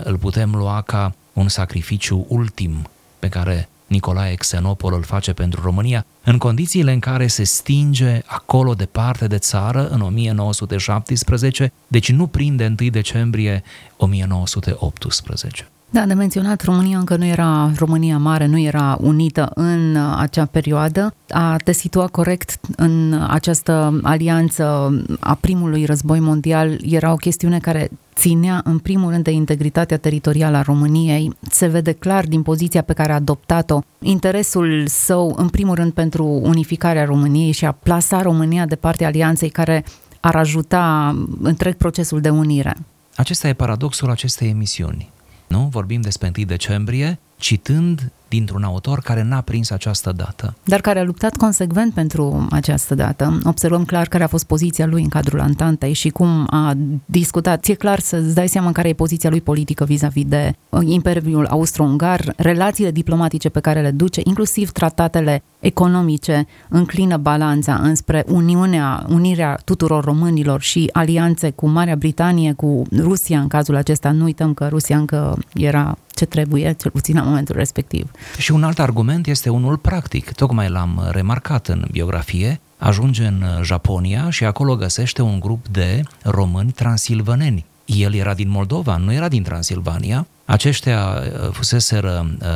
îl 0.03 0.17
putem 0.17 0.55
lua 0.55 0.81
ca 0.81 1.15
un 1.33 1.47
sacrificiu 1.47 2.25
ultim 2.29 2.89
pe 3.19 3.29
care 3.29 3.69
Nicolae 3.93 4.35
Xenopol 4.35 4.93
îl 4.93 5.03
face 5.03 5.33
pentru 5.33 5.61
România, 5.61 6.05
în 6.23 6.37
condițiile 6.37 6.91
în 6.91 6.99
care 6.99 7.27
se 7.27 7.43
stinge 7.43 8.21
acolo 8.25 8.73
departe 8.73 9.27
de 9.27 9.37
țară 9.37 9.87
în 9.87 10.01
1917, 10.01 11.71
deci 11.87 12.11
nu 12.11 12.27
prinde 12.27 12.75
1 12.79 12.89
decembrie 12.89 13.63
1918. 13.97 15.67
Da, 15.93 16.05
de 16.05 16.13
menționat, 16.13 16.61
România 16.61 16.97
încă 16.97 17.15
nu 17.15 17.25
era 17.25 17.71
România 17.77 18.17
mare, 18.17 18.45
nu 18.45 18.59
era 18.59 18.97
unită 19.01 19.51
în 19.55 19.97
acea 20.17 20.45
perioadă. 20.45 21.13
A 21.29 21.55
te 21.57 21.71
situa 21.71 22.07
corect 22.07 22.59
în 22.75 23.25
această 23.27 23.99
alianță 24.03 24.93
a 25.19 25.33
primului 25.33 25.85
război 25.85 26.19
mondial 26.19 26.79
era 26.93 27.11
o 27.11 27.15
chestiune 27.15 27.59
care 27.59 27.89
ținea 28.15 28.61
în 28.63 28.77
primul 28.77 29.11
rând 29.11 29.23
de 29.23 29.31
integritatea 29.31 29.97
teritorială 29.97 30.57
a 30.57 30.61
României. 30.61 31.35
Se 31.49 31.67
vede 31.67 31.91
clar 31.91 32.25
din 32.25 32.41
poziția 32.41 32.81
pe 32.81 32.93
care 32.93 33.11
a 33.11 33.15
adoptat-o 33.15 33.79
interesul 33.99 34.83
său 34.87 35.33
în 35.37 35.49
primul 35.49 35.75
rând 35.75 35.91
pentru 35.91 36.25
unificarea 36.25 37.05
României 37.05 37.51
și 37.51 37.65
a 37.65 37.71
plasa 37.71 38.21
România 38.21 38.65
de 38.65 38.75
partea 38.75 39.07
alianței 39.07 39.49
care 39.49 39.85
ar 40.19 40.35
ajuta 40.35 41.15
întreg 41.41 41.75
procesul 41.75 42.21
de 42.21 42.29
unire. 42.29 42.77
Acesta 43.15 43.47
e 43.47 43.53
paradoxul 43.53 44.09
acestei 44.09 44.49
emisiuni 44.49 45.12
nu? 45.53 45.67
Vorbim 45.71 46.01
despre 46.01 46.31
1 46.37 46.45
decembrie, 46.45 47.19
citând 47.37 48.11
dintr-un 48.33 48.63
autor 48.63 48.99
care 48.99 49.23
n-a 49.23 49.41
prins 49.41 49.69
această 49.69 50.11
dată. 50.11 50.53
Dar 50.63 50.81
care 50.81 50.99
a 50.99 51.03
luptat 51.03 51.37
consecvent 51.37 51.93
pentru 51.93 52.47
această 52.51 52.95
dată. 52.95 53.39
Observăm 53.43 53.85
clar 53.85 54.07
care 54.07 54.23
a 54.23 54.27
fost 54.27 54.45
poziția 54.45 54.85
lui 54.85 55.01
în 55.01 55.09
cadrul 55.09 55.39
Antantei 55.39 55.93
și 55.93 56.09
cum 56.09 56.47
a 56.49 56.73
discutat. 57.05 57.63
Ți-e 57.63 57.73
clar 57.73 57.99
să-ți 57.99 58.35
dai 58.35 58.47
seama 58.47 58.71
care 58.71 58.89
e 58.89 58.93
poziția 58.93 59.29
lui 59.29 59.41
politică 59.41 59.83
vis-a-vis 59.85 60.25
de 60.25 60.53
uh, 60.69 60.81
Imperiul 60.85 61.45
Austro-Ungar, 61.45 62.33
relațiile 62.37 62.91
diplomatice 62.91 63.49
pe 63.49 63.59
care 63.59 63.81
le 63.81 63.91
duce, 63.91 64.21
inclusiv 64.23 64.71
tratatele 64.71 65.43
economice, 65.59 66.47
înclină 66.69 67.17
balanța 67.17 67.75
înspre 67.75 68.23
Uniunea, 68.27 69.05
unirea 69.09 69.59
tuturor 69.65 70.03
românilor 70.03 70.61
și 70.61 70.89
alianțe 70.93 71.49
cu 71.49 71.67
Marea 71.67 71.95
Britanie, 71.95 72.53
cu 72.53 72.81
Rusia 72.97 73.39
în 73.39 73.47
cazul 73.47 73.75
acesta. 73.75 74.11
Nu 74.11 74.23
uităm 74.23 74.53
că 74.53 74.67
Rusia 74.67 74.97
încă 74.97 75.37
era 75.53 75.97
ce 76.13 76.25
trebuie, 76.25 76.75
cel 76.79 76.91
puțin 76.91 77.15
la 77.15 77.21
momentul 77.21 77.55
respectiv. 77.55 78.11
Și 78.37 78.51
un 78.51 78.63
alt 78.63 78.79
argument 78.79 79.27
este 79.27 79.49
unul 79.49 79.77
practic, 79.77 80.31
tocmai 80.31 80.69
l-am 80.69 81.07
remarcat 81.11 81.67
în 81.67 81.87
biografie, 81.91 82.59
ajunge 82.77 83.25
în 83.25 83.43
Japonia 83.61 84.29
și 84.29 84.45
acolo 84.45 84.75
găsește 84.75 85.21
un 85.21 85.39
grup 85.39 85.67
de 85.67 86.01
români 86.21 86.71
transilvaneni. 86.71 87.65
El 87.85 88.13
era 88.13 88.33
din 88.33 88.49
Moldova, 88.49 88.97
nu 88.97 89.13
era 89.13 89.27
din 89.27 89.43
Transilvania. 89.43 90.27
Aceștia 90.45 90.97
uh, 90.97 91.49
fuseseră 91.51 92.35
uh, 92.41 92.47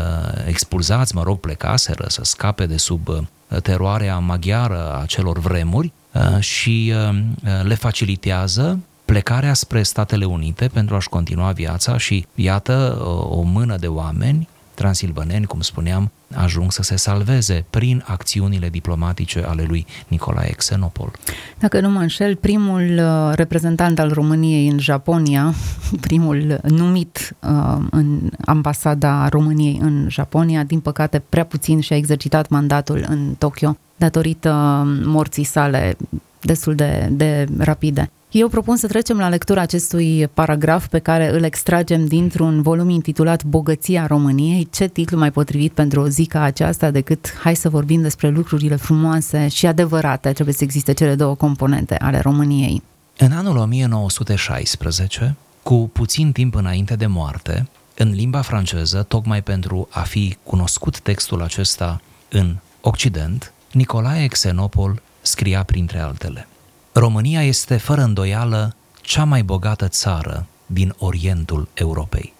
expulzați, 0.47 1.15
mă 1.15 1.24
rog, 1.24 1.39
plecaseră 1.39 2.05
să 2.07 2.24
scape 2.24 2.65
de 2.65 2.77
sub 2.77 3.07
uh, 3.07 3.17
teroarea 3.62 4.17
maghiară 4.17 5.00
a 5.01 5.05
celor 5.05 5.39
vremuri 5.39 5.91
uh, 6.12 6.39
și 6.39 6.93
uh, 7.09 7.17
le 7.63 7.75
facilitează 7.75 8.79
plecarea 9.05 9.53
spre 9.53 9.83
Statele 9.83 10.25
Unite 10.25 10.67
pentru 10.74 10.95
a-și 10.95 11.09
continua 11.09 11.51
viața 11.51 11.97
și 11.97 12.25
iată 12.36 12.97
o 13.29 13.41
mână 13.41 13.77
de 13.77 13.88
oameni 13.88 14.47
transilvaneni, 14.77 15.46
cum 15.46 15.62
spuneam, 15.62 16.12
ajung 16.34 16.72
să 16.72 16.84
se 16.84 16.96
salveze 16.96 17.65
prin 17.69 18.03
acțiunile 18.05 18.69
diplomatice 18.69 19.43
ale 19.48 19.63
lui 19.67 19.86
Nicolae 20.07 20.51
Xenopol. 20.51 21.12
Dacă 21.60 21.79
nu 21.79 21.89
mă 21.89 22.00
înșel, 22.00 22.36
primul 22.36 23.00
uh, 23.00 23.36
reprezentant 23.36 24.00
al 24.00 24.12
României 24.12 24.67
în 24.67 24.79
Japonia, 24.79 25.53
primul 26.07 26.60
numit 26.63 27.36
uh, 27.39 27.77
în 27.89 28.29
ambasada 28.46 29.27
României 29.27 29.79
în 29.81 30.07
Japonia, 30.10 30.63
din 30.63 30.79
păcate 30.79 31.24
prea 31.29 31.46
puțin 31.46 31.79
și-a 31.79 31.96
exercitat 31.96 32.50
mandatul 32.50 33.05
în 33.10 33.36
Tokyo 33.38 33.77
datorită 33.96 34.84
morții 35.03 35.43
sale 35.43 35.98
destul 36.41 36.75
de, 36.75 37.07
de 37.12 37.48
rapide. 37.57 38.12
Eu 38.31 38.48
propun 38.48 38.75
să 38.75 38.88
trecem 38.88 39.17
la 39.17 39.29
lectura 39.29 39.62
acestui 39.62 40.27
paragraf 40.34 40.88
pe 40.88 41.00
care 41.00 41.29
îl 41.34 41.43
extragem 41.43 42.05
dintr-un 42.05 42.62
volum 42.62 42.89
intitulat 42.89 43.43
Bogăția 43.43 44.05
României. 44.05 44.67
Ce 44.72 44.88
titlu 44.88 45.17
mai 45.17 45.31
potrivit 45.31 45.72
pentru 45.72 46.01
o 46.01 46.07
zi 46.07 46.25
ca 46.25 46.41
aceasta 46.41 46.91
decât 46.91 47.34
hai 47.39 47.55
să 47.55 47.69
vorbim 47.69 48.01
despre 48.01 48.29
lucrurile 48.29 48.75
frumoase 48.75 49.48
și 49.48 49.65
adevărate. 49.65 50.31
Trebuie 50.31 50.55
să 50.55 50.63
existe 50.63 50.93
cele 50.93 51.15
două 51.15 51.36
componente 51.36 51.96
ale 51.96 52.19
României. 52.19 52.81
În 53.17 53.31
anul 53.31 53.57
1916, 53.57 55.36
cu 55.63 55.89
puțin 55.93 56.31
timp 56.31 56.55
înainte 56.55 56.96
de 56.96 57.05
moarte, 57.05 57.69
în 57.96 58.12
limba 58.12 58.41
franceză, 58.41 59.03
tocmai 59.07 59.41
pentru 59.41 59.88
a 59.91 60.01
fi 60.01 60.38
cunoscut 60.43 61.00
textul 61.00 61.41
acesta 61.41 62.01
în 62.29 62.55
Occident, 62.81 63.53
Nicolae 63.72 64.27
Xenopol 64.27 65.01
scria 65.22 65.63
printre 65.63 66.00
altele– 66.00 66.48
România 67.00 67.44
este 67.44 67.77
fără 67.77 68.01
îndoială 68.01 68.75
cea 69.01 69.24
mai 69.24 69.44
bogată 69.44 69.88
țară 69.88 70.46
din 70.66 70.94
Orientul 70.98 71.68
Europei. 71.74 72.34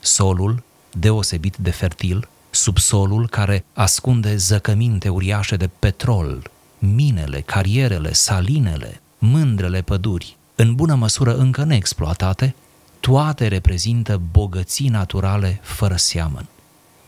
Solul, 0.00 0.62
deosebit 0.92 1.56
de 1.56 1.70
fertil, 1.70 2.28
subsolul 2.50 3.28
care 3.28 3.64
ascunde 3.72 4.36
zăcăminte 4.36 5.08
uriașe 5.08 5.56
de 5.56 5.70
petrol, 5.78 6.50
minele, 6.78 7.40
carierele, 7.40 8.12
salinele, 8.12 9.00
mândrele 9.18 9.82
păduri, 9.82 10.36
în 10.54 10.74
bună 10.74 10.94
măsură 10.94 11.36
încă 11.36 11.64
neexploatate, 11.64 12.54
toate 13.00 13.48
reprezintă 13.48 14.20
bogății 14.32 14.88
naturale 14.88 15.60
fără 15.62 15.96
seamăn. 15.96 16.46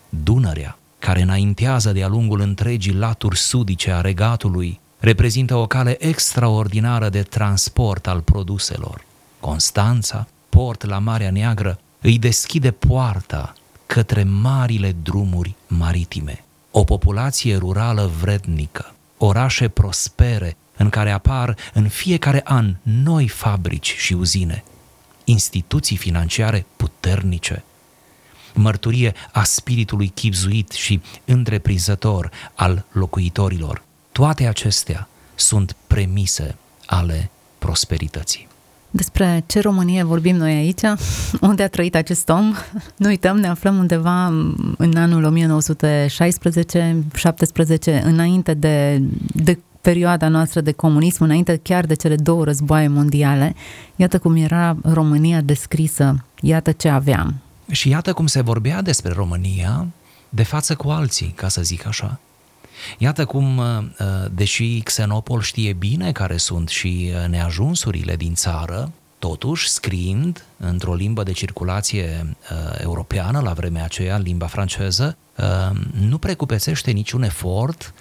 Dunărea, 0.08 0.78
care 0.98 1.22
înaintează 1.22 1.92
de-a 1.92 2.08
lungul 2.08 2.40
întregii 2.40 2.92
laturi 2.92 3.36
sudice 3.36 3.90
a 3.90 4.00
regatului, 4.00 4.80
reprezintă 5.04 5.54
o 5.54 5.66
cale 5.66 6.04
extraordinară 6.04 7.08
de 7.08 7.22
transport 7.22 8.06
al 8.06 8.20
produselor. 8.20 9.04
Constanța, 9.40 10.26
port 10.48 10.84
la 10.84 10.98
Marea 10.98 11.30
Neagră, 11.30 11.78
îi 12.00 12.18
deschide 12.18 12.70
poarta 12.70 13.54
către 13.86 14.22
marile 14.22 14.96
drumuri 15.02 15.54
maritime. 15.66 16.44
O 16.70 16.84
populație 16.84 17.56
rurală 17.56 18.10
vrednică, 18.20 18.94
orașe 19.18 19.68
prospere 19.68 20.56
în 20.76 20.88
care 20.88 21.10
apar 21.10 21.56
în 21.72 21.88
fiecare 21.88 22.40
an 22.44 22.74
noi 22.82 23.28
fabrici 23.28 23.94
și 23.96 24.12
uzine, 24.12 24.64
instituții 25.24 25.96
financiare 25.96 26.66
puternice, 26.76 27.64
mărturie 28.54 29.14
a 29.32 29.42
spiritului 29.42 30.08
chipzuit 30.08 30.70
și 30.70 31.00
întreprinzător 31.24 32.30
al 32.54 32.84
locuitorilor. 32.92 33.83
Toate 34.14 34.46
acestea 34.46 35.08
sunt 35.34 35.76
premise 35.86 36.56
ale 36.86 37.30
prosperității. 37.58 38.48
Despre 38.90 39.44
ce 39.46 39.60
Românie 39.60 40.02
vorbim 40.02 40.36
noi 40.36 40.52
aici? 40.52 40.80
Unde 41.40 41.62
a 41.62 41.68
trăit 41.68 41.94
acest 41.94 42.28
om? 42.28 42.54
Nu 42.96 43.08
uităm, 43.08 43.36
ne 43.36 43.46
aflăm 43.46 43.78
undeva 43.78 44.26
în 44.76 44.96
anul 44.96 45.48
1916-17, 47.90 48.02
înainte 48.02 48.54
de, 48.54 49.02
de 49.32 49.58
perioada 49.80 50.28
noastră 50.28 50.60
de 50.60 50.72
comunism, 50.72 51.22
înainte 51.22 51.60
chiar 51.62 51.86
de 51.86 51.94
cele 51.94 52.16
două 52.16 52.44
războaie 52.44 52.88
mondiale. 52.88 53.54
Iată 53.96 54.18
cum 54.18 54.36
era 54.36 54.76
România 54.82 55.40
descrisă, 55.40 56.24
iată 56.40 56.72
ce 56.72 56.88
aveam. 56.88 57.34
Și 57.70 57.88
iată 57.88 58.12
cum 58.12 58.26
se 58.26 58.40
vorbea 58.40 58.82
despre 58.82 59.12
România 59.12 59.86
de 60.28 60.42
față 60.42 60.74
cu 60.74 60.88
alții, 60.88 61.32
ca 61.36 61.48
să 61.48 61.62
zic 61.62 61.86
așa. 61.86 62.18
Iată 62.98 63.24
cum, 63.24 63.56
uh, 63.56 63.64
uh, 63.80 64.06
deși 64.30 64.80
Xenopol 64.80 65.40
știe 65.40 65.72
bine 65.72 66.12
care 66.12 66.36
sunt 66.36 66.68
și 66.68 67.12
uh, 67.12 67.28
neajunsurile 67.28 68.16
din 68.16 68.34
țară, 68.34 68.92
totuși, 69.18 69.68
scriind 69.68 70.44
într-o 70.56 70.94
limbă 70.94 71.22
de 71.22 71.32
circulație 71.32 72.36
europeană, 72.78 73.40
la 73.40 73.52
vremea 73.52 73.84
aceea, 73.84 74.18
limba 74.18 74.46
franceză, 74.46 75.16
nu 76.00 76.18
precupețește 76.18 76.90
niciun 76.90 77.22
efort 77.22 77.94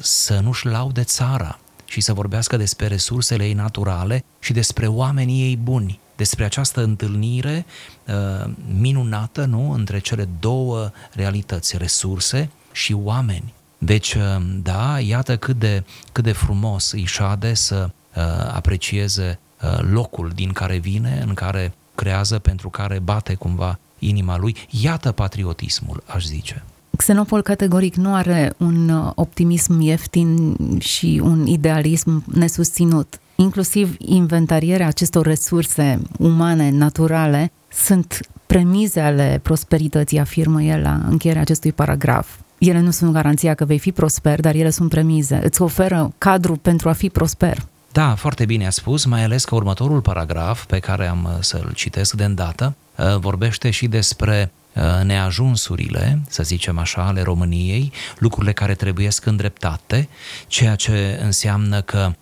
să 0.00 0.40
nu-și 0.42 0.66
laude 0.66 1.02
țara 1.02 1.58
și 1.84 2.00
să 2.00 2.12
vorbească 2.12 2.56
despre 2.56 2.86
resursele 2.86 3.44
ei 3.44 3.52
naturale 3.52 4.24
și 4.40 4.52
despre 4.52 4.86
oamenii 4.86 5.42
ei 5.42 5.56
buni, 5.56 6.00
despre 6.16 6.44
această 6.44 6.82
întâlnire 6.82 7.66
uh, 8.06 8.50
minunată, 8.78 9.44
nu, 9.44 9.70
între 9.70 9.98
cele 9.98 10.28
două 10.40 10.90
realități, 11.12 11.76
resurse 11.76 12.50
și 12.72 12.92
oameni. 12.92 13.54
Deci, 13.84 14.14
uh, 14.14 14.22
da, 14.62 14.98
iată 14.98 15.36
cât 15.36 15.58
de, 15.58 15.84
cât 16.12 16.24
de 16.24 16.32
frumos 16.32 16.92
îi 16.92 17.04
șade 17.04 17.54
să 17.54 17.90
uh, 18.16 18.22
aprecieze 18.54 19.38
uh, 19.62 19.78
locul 19.92 20.30
din 20.34 20.52
care 20.52 20.76
vine, 20.76 21.22
în 21.26 21.34
care 21.34 21.72
creează, 21.94 22.38
pentru 22.38 22.68
care 22.68 22.98
bate 22.98 23.34
cumva 23.34 23.78
inima 23.98 24.38
lui. 24.38 24.56
Iată 24.82 25.12
patriotismul, 25.12 26.02
aș 26.06 26.24
zice. 26.24 26.62
Xenopol 26.96 27.42
categoric 27.42 27.94
nu 27.94 28.14
are 28.14 28.54
un 28.56 28.88
uh, 28.88 29.12
optimism 29.14 29.80
ieftin 29.80 30.56
și 30.78 31.20
un 31.24 31.46
idealism 31.46 32.24
nesusținut. 32.26 33.18
Inclusiv 33.36 33.96
inventarierea 33.98 34.86
acestor 34.86 35.26
resurse 35.26 36.00
umane, 36.18 36.70
naturale, 36.70 37.52
sunt 37.72 38.20
premize 38.46 39.00
ale 39.00 39.40
prosperității, 39.42 40.18
afirmă 40.18 40.62
el 40.62 40.80
la 40.80 41.00
încheierea 41.08 41.42
acestui 41.42 41.72
paragraf. 41.72 42.28
Ele 42.68 42.80
nu 42.80 42.90
sunt 42.90 43.12
garanția 43.12 43.54
că 43.54 43.64
vei 43.64 43.78
fi 43.78 43.92
prosper, 43.92 44.40
dar 44.40 44.54
ele 44.54 44.70
sunt 44.70 44.90
premize. 44.90 45.40
Îți 45.42 45.62
oferă 45.62 46.12
cadru 46.18 46.56
pentru 46.56 46.88
a 46.88 46.92
fi 46.92 47.08
prosper. 47.08 47.58
Da, 47.92 48.14
foarte 48.14 48.44
bine 48.44 48.66
a 48.66 48.70
spus, 48.70 49.04
mai 49.04 49.24
ales 49.24 49.44
că 49.44 49.54
următorul 49.54 50.00
paragraf 50.00 50.64
pe 50.64 50.78
care 50.78 51.06
am 51.06 51.24
uh, 51.24 51.36
să-l 51.40 51.70
citesc 51.74 52.14
de 52.14 52.24
îndată 52.24 52.74
uh, 52.96 53.16
vorbește 53.16 53.70
și 53.70 53.86
despre 53.86 54.52
uh, 54.72 55.04
neajunsurile, 55.04 56.20
să 56.28 56.42
zicem 56.42 56.78
așa, 56.78 57.06
ale 57.06 57.22
României, 57.22 57.92
lucrurile 58.18 58.52
care 58.52 58.74
trebuie 58.74 59.08
îndreptate, 59.24 60.08
ceea 60.46 60.74
ce 60.74 61.20
înseamnă 61.22 61.80
că 61.80 62.12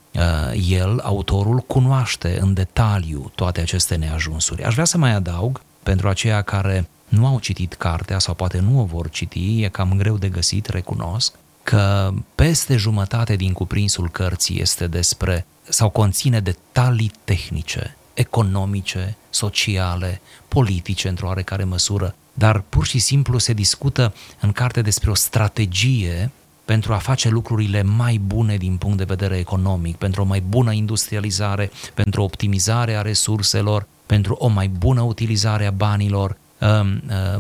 el, 0.69 1.01
autorul, 1.03 1.59
cunoaște 1.59 2.39
în 2.41 2.55
detaliu 2.55 3.33
toate 3.35 3.61
aceste 3.61 3.95
neajunsuri. 3.95 4.65
Aș 4.65 4.73
vrea 4.73 4.85
să 4.85 4.99
mai 4.99 5.15
adaug, 5.15 5.61
pentru 5.83 6.09
aceia 6.09 6.43
care 6.43 6.89
nu 7.13 7.27
au 7.27 7.39
citit 7.39 7.75
cartea 7.75 8.19
sau 8.19 8.35
poate 8.35 8.59
nu 8.59 8.81
o 8.81 8.85
vor 8.85 9.11
citi, 9.11 9.63
e 9.63 9.69
cam 9.69 9.95
greu 9.97 10.17
de 10.17 10.29
găsit, 10.29 10.67
recunosc, 10.67 11.35
că 11.63 12.13
peste 12.35 12.77
jumătate 12.77 13.37
din 13.37 13.53
cuprinsul 13.53 14.11
cărții 14.11 14.61
este 14.61 14.87
despre 14.87 15.47
sau 15.69 15.89
conține 15.89 16.41
detalii 16.41 17.13
tehnice, 17.25 17.97
economice, 18.15 19.17
sociale, 19.31 20.21
politice 20.49 21.09
într-o 21.09 21.27
oarecare 21.27 21.65
măsură, 21.65 22.15
dar 22.33 22.61
pur 22.69 22.87
și 22.87 22.99
simplu 22.99 23.39
se 23.39 23.53
discută 23.53 24.15
în 24.41 24.53
carte 24.53 24.83
despre 24.83 25.11
o 25.11 25.15
strategie 25.15 26.31
pentru 26.65 26.93
a 26.93 26.97
face 26.97 27.29
lucrurile 27.29 27.83
mai 27.83 28.17
bune 28.17 28.57
din 28.57 28.77
punct 28.77 28.97
de 28.97 29.05
vedere 29.05 29.39
economic, 29.39 29.97
pentru 29.97 30.23
o 30.23 30.25
mai 30.25 30.41
bună 30.41 30.73
industrializare, 30.73 31.71
pentru 31.95 32.23
optimizarea 32.23 33.03
resurselor, 33.03 33.87
pentru 34.07 34.35
o 34.35 34.49
mai 34.49 34.69
bună 34.69 35.01
utilizare 35.01 35.67
a 35.67 35.71
banilor, 35.71 36.31
um, 36.31 36.37
uh, 36.37 36.42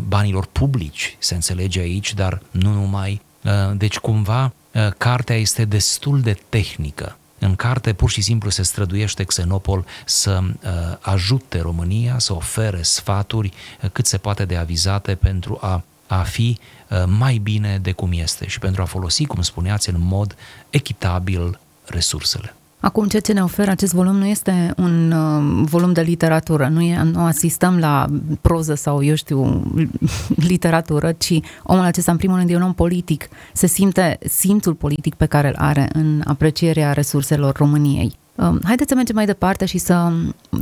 banilor 0.08 0.46
publici, 0.46 1.16
se 1.18 1.35
înțelege 1.35 1.80
aici, 1.80 2.14
dar 2.14 2.42
nu 2.50 2.72
numai. 2.72 3.20
Uh, 3.44 3.76
deci 3.76 3.98
cumva 3.98 4.52
uh, 4.72 4.88
cartea 4.98 5.37
este 5.37 5.64
destul 5.64 6.20
de 6.20 6.38
tehnică. 6.48 7.16
În 7.38 7.56
carte 7.56 7.92
pur 7.92 8.11
și 8.11 8.20
simplu 8.20 8.50
se 8.50 8.62
străduiește 8.62 9.24
Xenopol 9.24 9.85
să 10.04 10.40
uh, 10.42 10.70
ajute 11.00 11.61
România 11.61 12.18
să 12.18 12.35
ofere 12.35 12.82
sfaturi 12.82 13.52
uh, 13.82 13.90
cât 13.90 14.06
se 14.06 14.18
poate 14.18 14.44
de 14.44 14.56
avizate 14.56 15.14
pentru 15.14 15.58
a, 15.61 15.85
a 16.06 16.22
fi 16.22 16.58
uh, 16.88 17.04
mai 17.06 17.37
bine 17.37 17.78
de 17.78 17.92
cum 17.92 18.12
este 18.12 18.46
și 18.48 18.58
pentru 18.58 18.82
a 18.82 18.85
folosi, 18.85 19.24
cum 19.24 19.42
spuneați, 19.42 19.88
în 19.88 19.96
mod 19.98 20.37
echitabil 20.70 21.58
resursele. 21.85 22.54
Acum, 22.83 23.09
ceea 23.09 23.23
ce 23.23 23.33
ne 23.33 23.42
oferă 23.42 23.71
acest 23.71 23.92
volum 23.92 24.16
nu 24.16 24.27
este 24.27 24.75
un 24.77 25.12
uh, 25.12 25.64
volum 25.68 25.92
de 25.92 26.01
literatură, 26.01 26.68
nu, 26.68 26.81
e, 26.81 27.03
nu 27.03 27.25
asistăm 27.25 27.79
la 27.79 28.07
proză 28.40 28.75
sau, 28.75 29.03
eu 29.03 29.14
știu, 29.14 29.62
literatură, 30.51 31.12
ci 31.12 31.40
omul 31.62 31.85
acesta, 31.85 32.11
în 32.11 32.16
primul 32.16 32.37
rând, 32.37 32.51
e 32.51 32.57
un 32.57 32.62
om 32.62 32.73
politic. 32.73 33.29
Se 33.53 33.66
simte 33.66 34.18
simțul 34.29 34.75
politic 34.75 35.14
pe 35.14 35.27
care 35.27 35.49
îl 35.49 35.55
are 35.59 35.88
în 35.92 36.23
aprecierea 36.25 36.92
resurselor 36.92 37.57
României. 37.57 38.12
Uh, 38.35 38.55
haideți 38.64 38.88
să 38.88 38.95
mergem 38.95 39.14
mai 39.14 39.27
departe 39.27 39.64
și 39.64 39.79
să 39.79 40.12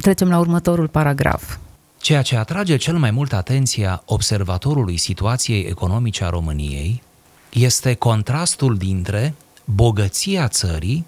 trecem 0.00 0.28
la 0.28 0.38
următorul 0.38 0.88
paragraf. 0.88 1.56
Ceea 1.98 2.22
ce 2.22 2.36
atrage 2.36 2.76
cel 2.76 2.96
mai 2.96 3.10
mult 3.10 3.32
atenția 3.32 4.02
observatorului 4.04 4.96
situației 4.96 5.62
economice 5.62 6.24
a 6.24 6.28
României 6.28 7.02
este 7.52 7.94
contrastul 7.94 8.76
dintre 8.76 9.34
bogăția 9.64 10.48
țării 10.48 11.04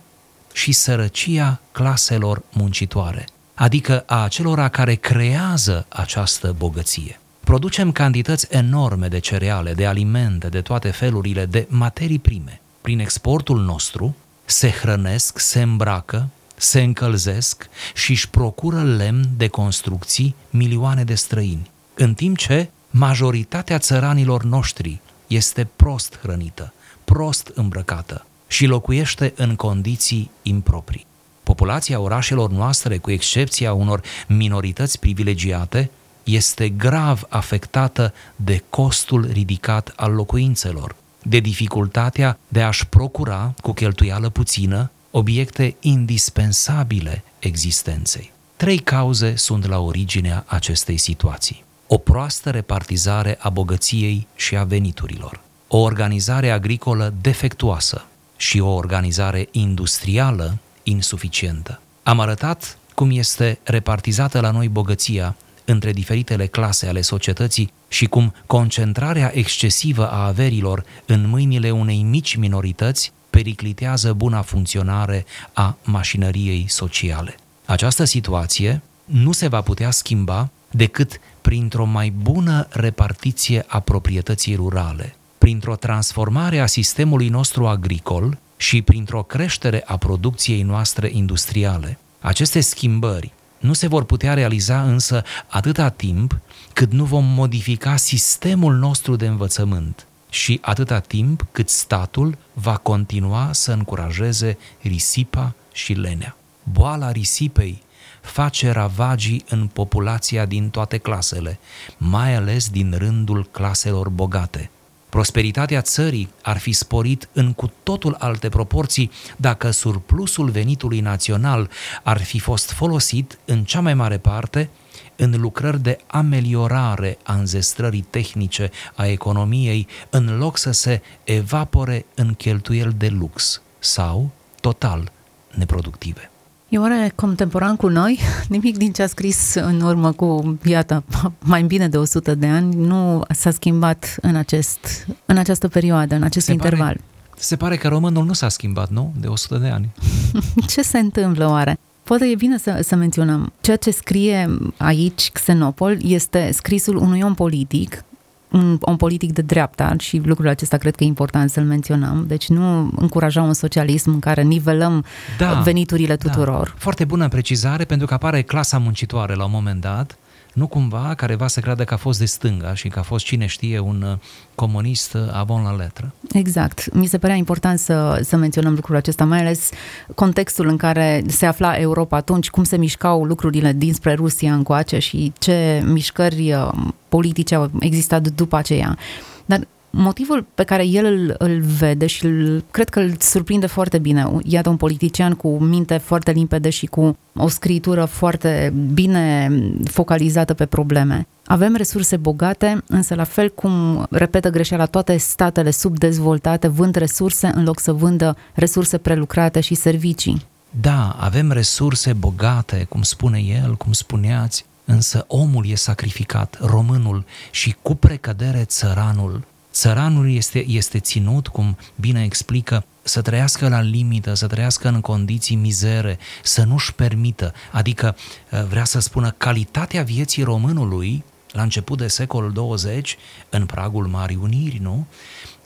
și 0.53 0.73
sărăcia 0.73 1.61
claselor 1.73 2.43
muncitoare, 2.53 3.25
adică 3.55 4.03
a 4.07 4.23
acelora 4.23 4.69
care 4.69 4.95
creează 4.95 5.87
această 5.89 6.55
bogăție. 6.59 7.21
Producem 7.45 7.93
cantități 7.93 8.47
enorme 8.51 9.09
de 9.09 9.19
cereale, 9.19 9.73
de 9.73 9.87
alimente, 9.87 10.49
de 10.49 10.61
toate 10.61 10.91
felurile, 10.91 11.47
de 11.47 11.67
materii 11.69 12.19
prime. 12.19 12.61
Prin 12.81 12.99
exportul 12.99 13.61
nostru 13.61 14.17
se 14.45 14.71
hrănesc, 14.71 15.39
se 15.39 15.63
îmbracă, 15.63 16.29
se 16.57 16.81
încălzesc 16.81 17.69
și 17.95 18.11
își 18.11 18.29
procură 18.29 18.83
lemn 18.83 19.25
de 19.37 19.49
construcții 19.49 20.35
milioane 20.51 21.05
de 21.05 21.15
străini, 21.15 21.71
în 21.95 22.15
timp 22.15 22.37
ce 22.37 22.71
majoritatea 22.91 23.79
țăranilor 23.79 24.43
noștri 24.43 25.01
este 25.27 25.69
prost 25.77 26.19
hrănită, 26.23 26.73
prost 27.05 27.51
îmbrăcată, 27.55 28.27
și 28.53 28.67
locuiește 28.67 29.33
în 29.37 29.57
condiții 29.57 30.31
improprii. 30.43 31.07
Populația 31.43 32.01
orașelor 32.01 32.51
noastre, 32.51 32.99
cu 32.99 33.11
excepția 33.11 33.73
unor 33.73 34.03
minorități 34.29 34.99
privilegiate, 34.99 35.91
este 36.25 36.69
grav 36.69 37.27
afectată 37.29 38.15
de 38.37 38.63
costul 38.71 39.29
ridicat 39.33 39.93
al 39.97 40.13
locuințelor, 40.13 40.97
de 41.23 41.39
dificultatea 41.39 42.39
de 42.49 42.63
a-și 42.63 42.87
procura, 42.87 43.55
cu 43.61 43.73
cheltuială 43.73 44.29
puțină, 44.29 44.91
obiecte 45.11 45.77
indispensabile 45.81 47.25
existenței. 47.39 48.33
Trei 48.57 48.79
cauze 48.79 49.37
sunt 49.37 49.67
la 49.67 49.79
originea 49.79 50.45
acestei 50.47 50.97
situații. 50.97 51.65
O 51.87 51.99
proastă 51.99 52.51
repartizare 52.51 53.39
a 53.41 53.49
bogăției 53.49 54.27
și 54.35 54.57
a 54.57 54.65
veniturilor, 54.65 55.41
o 55.69 55.79
organizare 55.79 56.51
agricolă 56.51 57.15
defectuoasă, 57.21 58.07
și 58.43 58.61
o 58.61 58.69
organizare 58.69 59.49
industrială 59.51 60.59
insuficientă. 60.83 61.81
Am 62.03 62.21
arătat 62.21 62.79
cum 62.95 63.11
este 63.11 63.59
repartizată 63.63 64.41
la 64.41 64.51
noi 64.51 64.69
bogăția 64.69 65.37
între 65.65 65.93
diferitele 65.93 66.47
clase 66.47 66.87
ale 66.87 67.01
societății 67.01 67.73
și 67.89 68.07
cum 68.07 68.35
concentrarea 68.47 69.31
excesivă 69.35 70.11
a 70.11 70.27
averilor 70.27 70.85
în 71.07 71.29
mâinile 71.29 71.71
unei 71.71 72.03
mici 72.03 72.35
minorități 72.37 73.13
periclitează 73.31 74.13
buna 74.13 74.43
funcționare 74.43 75.25
a 75.53 75.77
mașinăriei 75.83 76.65
sociale. 76.69 77.35
Această 77.65 78.05
situație 78.05 78.81
nu 79.05 79.33
se 79.33 79.49
va 79.49 79.61
putea 79.61 79.91
schimba 79.91 80.51
decât 80.71 81.21
printr-o 81.41 81.85
mai 81.85 82.11
bună 82.11 82.67
repartiție 82.71 83.65
a 83.67 83.81
proprietății 83.81 84.55
rurale, 84.55 85.17
printr-o 85.43 85.77
transformare 85.77 86.59
a 86.59 86.67
sistemului 86.67 87.29
nostru 87.29 87.67
agricol 87.67 88.39
și 88.57 88.83
printr-o 88.83 89.23
creștere 89.23 89.83
a 89.87 89.97
producției 89.97 90.63
noastre 90.63 91.11
industriale. 91.13 91.99
Aceste 92.21 92.61
schimbări 92.61 93.33
nu 93.59 93.73
se 93.73 93.87
vor 93.87 94.05
putea 94.05 94.35
realiza 94.35 94.83
însă 94.83 95.23
atâta 95.47 95.89
timp 95.89 96.41
cât 96.73 96.93
nu 96.93 97.05
vom 97.05 97.25
modifica 97.25 97.97
sistemul 97.97 98.75
nostru 98.75 99.17
de 99.17 99.27
învățământ 99.27 100.07
și 100.31 100.59
atâta 100.63 100.99
timp 100.99 101.47
cât 101.53 101.69
statul 101.69 102.39
va 102.53 102.77
continua 102.77 103.49
să 103.53 103.73
încurajeze 103.73 104.59
risipa 104.81 105.55
și 105.73 105.93
lenea. 105.93 106.37
Boala 106.73 107.13
risipei 107.13 107.83
face 108.21 108.71
ravagii 108.71 109.45
în 109.49 109.67
populația 109.67 110.47
din 110.47 110.71
toate 110.71 110.99
clasele, 110.99 111.59
mai 111.97 112.35
ales 112.35 112.69
din 112.69 112.95
rândul 112.99 113.49
claselor 113.51 114.09
bogate. 114.09 114.71
Prosperitatea 115.13 115.81
țării 115.81 116.29
ar 116.43 116.59
fi 116.59 116.73
sporit 116.73 117.29
în 117.33 117.53
cu 117.53 117.73
totul 117.83 118.17
alte 118.19 118.49
proporții 118.49 119.11
dacă 119.37 119.71
surplusul 119.71 120.51
venitului 120.51 121.01
național 121.01 121.71
ar 122.03 122.23
fi 122.23 122.39
fost 122.39 122.71
folosit 122.71 123.39
în 123.45 123.65
cea 123.65 123.81
mai 123.81 123.95
mare 123.95 124.19
parte 124.19 124.71
în 125.17 125.41
lucrări 125.41 125.83
de 125.83 125.99
ameliorare 126.07 127.19
a 127.23 127.35
înzestrării 127.35 128.07
tehnice 128.11 128.71
a 128.95 129.07
economiei, 129.07 129.87
în 130.11 130.39
loc 130.39 130.57
să 130.57 130.71
se 130.71 131.03
evapore 131.25 132.07
în 132.15 132.35
cheltuieli 132.35 132.93
de 132.93 133.09
lux 133.09 133.63
sau 133.79 134.31
total 134.61 135.13
neproductive. 135.51 136.32
E 136.73 136.79
oare 136.79 137.13
contemporan 137.15 137.77
cu 137.77 137.89
noi? 137.89 138.19
Nimic 138.49 138.77
din 138.77 138.93
ce 138.93 139.03
a 139.03 139.07
scris 139.07 139.55
în 139.55 139.81
urmă 139.81 140.13
cu, 140.13 140.59
iată, 140.65 141.05
mai 141.45 141.63
bine 141.63 141.89
de 141.89 141.97
100 141.97 142.35
de 142.35 142.47
ani 142.47 142.75
nu 142.75 143.23
s-a 143.31 143.51
schimbat 143.51 144.17
în, 144.21 144.37
acest, 144.37 145.07
în 145.25 145.37
această 145.37 145.69
perioadă, 145.69 146.15
în 146.15 146.23
acest 146.23 146.47
se 146.47 146.53
interval. 146.53 146.87
Pare, 146.87 147.01
se 147.37 147.57
pare 147.57 147.77
că 147.77 147.89
românul 147.89 148.25
nu 148.25 148.33
s-a 148.33 148.49
schimbat, 148.49 148.91
nu? 148.91 149.13
De 149.21 149.27
100 149.27 149.57
de 149.57 149.69
ani. 149.69 149.93
ce 150.73 150.83
se 150.83 150.99
întâmplă 150.99 151.49
oare? 151.49 151.79
Poate 152.03 152.27
e 152.27 152.35
bine 152.35 152.59
să, 152.59 152.81
să 152.83 152.97
menționăm. 152.97 153.53
Ceea 153.61 153.77
ce 153.77 153.91
scrie 153.91 154.59
aici 154.77 155.31
Xenopol 155.33 155.99
este 156.03 156.51
scrisul 156.53 156.97
unui 156.97 157.21
om 157.21 157.35
politic 157.35 158.05
un 158.53 158.79
om 158.81 158.97
politic 158.97 159.33
de 159.33 159.43
dreapta 159.43 159.95
și 159.99 160.21
lucrul 160.25 160.49
acesta 160.49 160.77
cred 160.77 160.95
că 160.95 161.05
e 161.05 161.07
important 161.07 161.51
să-l 161.51 161.65
menționăm. 161.65 162.25
Deci 162.27 162.49
nu 162.49 162.91
încuraja 162.97 163.43
un 163.43 163.55
socialism 163.55 164.11
în 164.11 164.19
care 164.19 164.43
nivelăm 164.43 165.05
da, 165.39 165.53
veniturile 165.53 166.17
da. 166.17 166.29
tuturor. 166.31 166.69
Da. 166.69 166.75
Foarte 166.77 167.05
bună 167.05 167.29
precizare 167.29 167.85
pentru 167.85 168.07
că 168.07 168.15
apare 168.15 168.43
clasa 168.43 168.79
muncitoare 168.79 169.35
la 169.35 169.45
un 169.45 169.51
moment 169.53 169.81
dat 169.81 170.17
nu 170.53 170.67
cumva 170.67 171.15
careva 171.17 171.47
să 171.47 171.61
creadă 171.61 171.85
că 171.85 171.95
a 171.95 171.97
fost 171.97 172.19
de 172.19 172.25
stânga 172.25 172.75
și 172.75 172.89
că 172.89 172.99
a 172.99 173.03
fost 173.03 173.25
cine 173.25 173.47
știe 173.47 173.79
un 173.79 174.03
uh, 174.03 174.19
comunist 174.55 175.15
uh, 175.15 175.21
avon 175.33 175.63
la 175.63 175.77
letră. 175.77 176.13
Exact. 176.33 176.95
Mi 176.95 177.07
se 177.07 177.19
părea 177.19 177.37
important 177.37 177.79
să, 177.79 178.21
să 178.25 178.37
menționăm 178.37 178.75
lucrul 178.75 178.97
acesta, 178.97 179.25
mai 179.25 179.39
ales 179.39 179.71
contextul 180.15 180.69
în 180.69 180.77
care 180.77 181.25
se 181.27 181.47
afla 181.47 181.73
Europa 181.73 182.17
atunci, 182.17 182.51
cum 182.51 182.65
se 182.65 182.77
mișcau 182.77 183.25
lucrurile 183.25 183.73
dinspre 183.73 184.15
Rusia 184.15 184.55
încoace 184.55 184.99
și 184.99 185.33
ce 185.39 185.83
mișcări 185.87 186.53
uh, 186.53 186.71
politice 187.09 187.55
au 187.55 187.71
existat 187.81 188.29
după 188.29 188.57
aceea. 188.57 188.99
Dar 189.45 189.67
motivul 189.93 190.47
pe 190.55 190.65
care 190.65 190.87
el 190.87 191.05
îl, 191.05 191.35
îl 191.39 191.61
vede 191.61 192.07
și 192.07 192.25
îl, 192.25 192.65
cred 192.71 192.89
că 192.89 193.01
îl 193.01 193.15
surprinde 193.19 193.67
foarte 193.67 193.99
bine, 193.99 194.27
iată 194.43 194.69
un 194.69 194.77
politician 194.77 195.35
cu 195.35 195.59
minte 195.59 195.97
foarte 195.97 196.31
limpede 196.31 196.71
și 196.71 196.87
cu 196.87 197.17
o 197.35 197.49
scritură 197.49 198.05
foarte 198.05 198.73
bine 198.93 199.51
focalizată 199.85 200.55
pe 200.55 200.67
probleme. 200.67 201.27
Avem 201.45 201.75
resurse 201.75 202.17
bogate, 202.17 202.83
însă 202.87 203.15
la 203.15 203.25
fel 203.25 203.51
cum 203.51 204.07
repetă 204.11 204.51
greșeala 204.51 204.87
toate 204.87 205.17
statele 205.17 205.71
subdezvoltate 205.71 206.69
vând 206.69 206.95
resurse 206.95 207.51
în 207.55 207.65
loc 207.65 207.81
să 207.81 207.93
vândă 207.93 208.37
resurse 208.55 208.99
prelucrate 208.99 209.61
și 209.61 209.75
servicii. 209.75 210.43
Da, 210.81 211.17
avem 211.21 211.51
resurse 211.51 212.13
bogate, 212.13 212.87
cum 212.89 213.03
spune 213.03 213.39
el, 213.39 213.75
cum 213.75 213.93
spuneați, 213.93 214.65
însă 214.85 215.25
omul 215.29 215.67
e 215.67 215.75
sacrificat, 215.75 216.59
românul 216.61 217.25
și 217.51 217.77
cu 217.83 217.95
precădere 217.95 218.65
țăranul 218.65 219.45
Țăranul 219.73 220.31
este, 220.31 220.67
este 220.69 220.99
ținut, 220.99 221.49
cum 221.49 221.77
bine 222.01 222.25
explică, 222.25 222.85
să 223.03 223.23
trăiască 223.23 223.69
la 223.69 223.81
limită, 223.81 224.35
să 224.35 224.47
trăiască 224.47 224.89
în 224.89 225.01
condiții 225.01 225.57
mizere, 225.57 226.19
să 226.43 226.63
nu-și 226.63 226.95
permită, 226.95 227.55
adică 227.71 228.17
uh, 228.51 228.65
vrea 228.65 228.85
să 228.85 228.99
spună 228.99 229.31
calitatea 229.31 230.03
vieții 230.03 230.43
românului 230.43 231.25
la 231.53 231.63
început 231.63 231.99
de 231.99 232.09
secolul 232.09 232.53
20, 232.53 233.17
în 233.49 233.67
pragul 233.67 234.07
Marii 234.07 234.39
Uniri, 234.43 234.79
nu? 234.81 235.07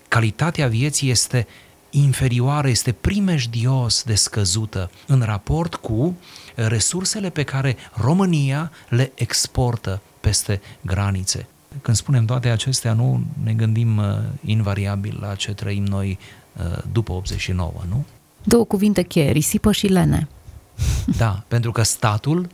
Calitatea 0.09 0.69
vieții 0.69 1.11
este 1.11 1.47
inferioară, 1.91 2.69
este 2.69 2.93
primejdios 2.93 4.03
de 4.03 4.15
scăzută 4.15 4.91
în 5.07 5.23
raport 5.23 5.75
cu 5.75 6.17
resursele 6.55 7.31
pe 7.31 7.43
care 7.43 7.77
România 7.93 8.73
le 8.89 9.13
exportă 9.15 10.01
peste 10.21 10.61
granițe. 10.81 11.47
Când 11.83 11.97
spunem 11.97 12.25
toate 12.25 12.49
acestea, 12.49 12.93
nu 12.93 13.25
ne 13.43 13.53
gândim 13.53 13.97
uh, 13.97 14.05
invariabil 14.45 15.19
la 15.21 15.35
ce 15.35 15.55
trăim 15.55 15.85
noi 15.85 16.19
uh, 16.57 16.79
după 16.93 17.13
89, 17.13 17.73
nu? 17.89 18.05
Două 18.45 18.65
cuvinte 18.65 19.03
cheie, 19.03 19.31
risipă 19.31 19.73
și 19.73 19.87
lene. 19.87 20.29
Da, 21.17 21.43
pentru 21.49 21.73
că 21.73 21.83
statul 21.83 22.49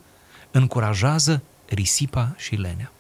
încurajează 0.51 1.43
risipa 1.69 2.35
și 2.37 2.55
lenea. 2.55 2.93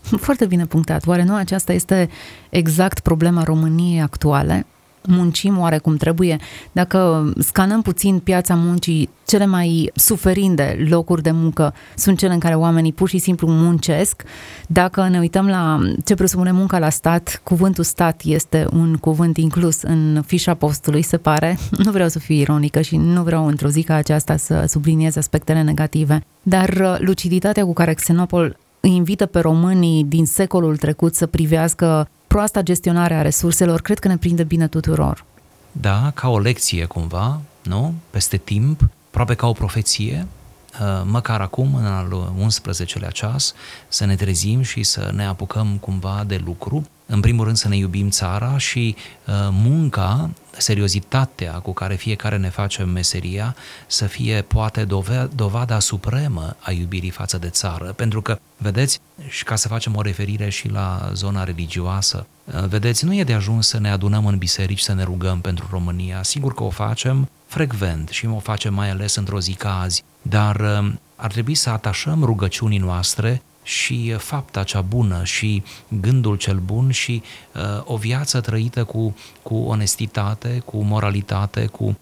Foarte 0.00 0.46
bine 0.46 0.66
punctat. 0.66 1.06
Oare 1.06 1.22
nu 1.22 1.34
aceasta 1.34 1.72
este 1.72 2.10
exact 2.50 3.00
problema 3.00 3.42
României 3.42 4.00
actuale? 4.00 4.66
Muncim 5.08 5.58
oare 5.58 5.78
cum 5.78 5.96
trebuie, 5.96 6.36
dacă 6.72 7.32
scanăm 7.38 7.82
puțin 7.82 8.18
piața 8.18 8.54
muncii, 8.54 9.08
cele 9.26 9.46
mai 9.46 9.90
suferinde 9.94 10.86
locuri 10.88 11.22
de 11.22 11.30
muncă 11.30 11.74
sunt 11.96 12.18
cele 12.18 12.32
în 12.32 12.38
care 12.38 12.54
oamenii 12.54 12.92
pur 12.92 13.08
și 13.08 13.18
simplu 13.18 13.48
muncesc. 13.48 14.22
Dacă 14.66 15.08
ne 15.08 15.18
uităm 15.18 15.48
la 15.48 15.78
ce 16.04 16.14
presupune 16.14 16.52
munca 16.52 16.78
la 16.78 16.88
stat, 16.88 17.40
cuvântul 17.44 17.84
stat 17.84 18.20
este 18.24 18.66
un 18.72 18.96
cuvânt 18.96 19.36
inclus 19.36 19.82
în 19.82 20.22
fișa 20.26 20.54
postului, 20.54 21.02
se 21.02 21.16
pare. 21.16 21.58
Nu 21.84 21.90
vreau 21.90 22.08
să 22.08 22.18
fiu 22.18 22.34
ironică 22.34 22.80
și 22.80 22.96
nu 22.96 23.22
vreau 23.22 23.46
într-o 23.46 23.68
zi 23.68 23.82
ca 23.82 23.94
aceasta 23.94 24.36
să 24.36 24.64
subliniez 24.68 25.16
aspectele 25.16 25.62
negative, 25.62 26.24
dar 26.42 26.68
uh, 26.68 26.96
luciditatea 26.98 27.64
cu 27.64 27.72
care 27.72 27.94
Xenopol 27.94 28.56
îi 28.80 28.94
invită 28.94 29.26
pe 29.26 29.40
românii 29.40 30.04
din 30.04 30.26
secolul 30.26 30.76
trecut 30.76 31.14
să 31.14 31.26
privească 31.26 32.08
proasta 32.26 32.62
gestionare 32.62 33.14
a 33.14 33.22
resurselor, 33.22 33.80
cred 33.80 33.98
că 33.98 34.08
ne 34.08 34.16
prinde 34.16 34.44
bine 34.44 34.68
tuturor. 34.68 35.24
Da, 35.72 36.10
ca 36.14 36.28
o 36.28 36.38
lecție 36.38 36.84
cumva, 36.84 37.40
nu? 37.62 37.94
Peste 38.10 38.36
timp, 38.36 38.88
aproape 39.08 39.34
ca 39.34 39.46
o 39.46 39.52
profeție, 39.52 40.26
uh, 40.80 41.02
măcar 41.04 41.40
acum, 41.40 41.74
în 41.74 41.84
al 41.84 42.32
11-lea 42.46 43.10
ceas, 43.10 43.54
să 43.88 44.04
ne 44.04 44.14
trezim 44.14 44.62
și 44.62 44.82
să 44.82 45.10
ne 45.14 45.26
apucăm 45.26 45.76
cumva 45.80 46.24
de 46.26 46.40
lucru. 46.44 46.86
În 47.06 47.20
primul 47.20 47.44
rând 47.44 47.56
să 47.56 47.68
ne 47.68 47.76
iubim 47.76 48.08
țara 48.08 48.58
și 48.58 48.96
uh, 49.26 49.34
munca 49.50 50.30
seriozitatea 50.60 51.52
cu 51.52 51.72
care 51.72 51.94
fiecare 51.94 52.36
ne 52.36 52.48
face 52.48 52.82
meseria 52.82 53.56
să 53.86 54.06
fie 54.06 54.42
poate 54.42 54.86
dovada 55.34 55.78
supremă 55.78 56.56
a 56.60 56.70
iubirii 56.70 57.10
față 57.10 57.38
de 57.38 57.48
țară. 57.48 57.92
Pentru 57.92 58.22
că, 58.22 58.38
vedeți, 58.56 59.00
și 59.28 59.44
ca 59.44 59.56
să 59.56 59.68
facem 59.68 59.96
o 59.96 60.02
referire 60.02 60.48
și 60.48 60.68
la 60.68 61.10
zona 61.14 61.44
religioasă, 61.44 62.26
vedeți, 62.68 63.04
nu 63.04 63.14
e 63.14 63.24
de 63.24 63.32
ajuns 63.32 63.68
să 63.68 63.78
ne 63.78 63.90
adunăm 63.90 64.26
în 64.26 64.38
biserici 64.38 64.80
să 64.80 64.92
ne 64.92 65.02
rugăm 65.02 65.40
pentru 65.40 65.68
România. 65.70 66.22
Sigur 66.22 66.54
că 66.54 66.62
o 66.62 66.70
facem 66.70 67.28
frecvent 67.46 68.08
și 68.08 68.26
o 68.26 68.38
facem 68.38 68.74
mai 68.74 68.90
ales 68.90 69.14
într-o 69.14 69.40
zi 69.40 69.52
ca 69.52 69.80
azi, 69.80 70.04
dar 70.22 70.60
um, 70.60 71.00
ar 71.16 71.30
trebui 71.32 71.54
să 71.54 71.70
atașăm 71.70 72.24
rugăciunii 72.24 72.78
noastre 72.78 73.42
și 73.62 74.10
uh, 74.14 74.18
fapta 74.18 74.62
cea 74.62 74.80
bună 74.80 75.24
și 75.24 75.62
gândul 75.88 76.36
cel 76.36 76.58
bun 76.58 76.90
și 76.90 77.22
uh, 77.54 77.82
o 77.84 77.96
viață 77.96 78.40
trăită 78.40 78.84
cu, 78.84 79.16
cu 79.42 79.54
onestitate, 79.54 80.62
cu 80.64 80.82
moralitate, 80.82 81.66
cu 81.66 81.84
uh, 81.84 81.94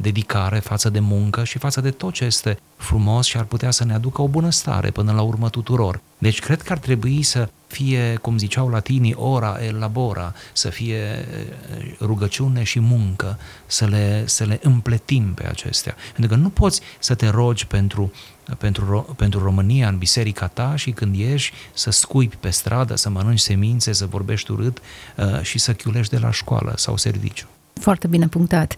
dedicare 0.00 0.58
față 0.58 0.90
de 0.90 1.00
muncă 1.00 1.44
și 1.44 1.58
față 1.58 1.80
de 1.80 1.90
tot 1.90 2.12
ce 2.12 2.24
este 2.24 2.58
frumos 2.76 3.26
și 3.26 3.36
ar 3.36 3.44
putea 3.44 3.70
să 3.70 3.84
ne 3.84 3.94
aducă 3.94 4.22
o 4.22 4.28
bună 4.28 4.50
stare 4.50 4.90
până 4.90 5.12
la 5.12 5.22
urmă 5.22 5.50
tuturor. 5.50 6.00
Deci 6.18 6.40
cred 6.40 6.62
că 6.62 6.72
ar 6.72 6.78
trebui 6.78 7.22
să 7.22 7.48
fie, 7.66 8.18
cum 8.22 8.38
ziceau 8.38 8.68
latinii, 8.68 9.14
ora 9.14 9.58
e 9.64 9.70
labora, 9.70 10.34
să 10.52 10.68
fie 10.68 10.98
uh, 11.00 11.96
rugăciune 12.00 12.62
și 12.62 12.80
muncă, 12.80 13.38
să 13.66 13.84
le, 13.84 14.22
să 14.26 14.44
le 14.44 14.58
împletim 14.62 15.34
pe 15.34 15.46
acestea. 15.46 15.94
Pentru 16.12 16.34
că 16.34 16.40
nu 16.42 16.48
poți 16.48 16.80
să 16.98 17.14
te 17.14 17.28
rogi 17.28 17.66
pentru 17.66 18.12
pentru, 18.58 19.14
pentru 19.16 19.42
România 19.42 19.88
în 19.88 19.98
biserica 19.98 20.46
ta 20.46 20.76
și 20.76 20.90
când 20.90 21.16
ieși 21.16 21.52
să 21.72 21.90
scuipi 21.90 22.36
pe 22.36 22.50
stradă, 22.50 22.94
să 22.94 23.10
mănânci 23.10 23.38
semințe, 23.38 23.92
să 23.92 24.06
vorbești 24.06 24.50
urât 24.50 24.78
uh, 25.16 25.40
și 25.42 25.58
să 25.58 25.72
chiulești 25.72 26.14
de 26.14 26.18
la 26.18 26.30
școală 26.30 26.72
sau 26.76 26.96
serviciu. 26.96 27.46
Foarte 27.80 28.06
bine 28.06 28.28
punctat. 28.28 28.74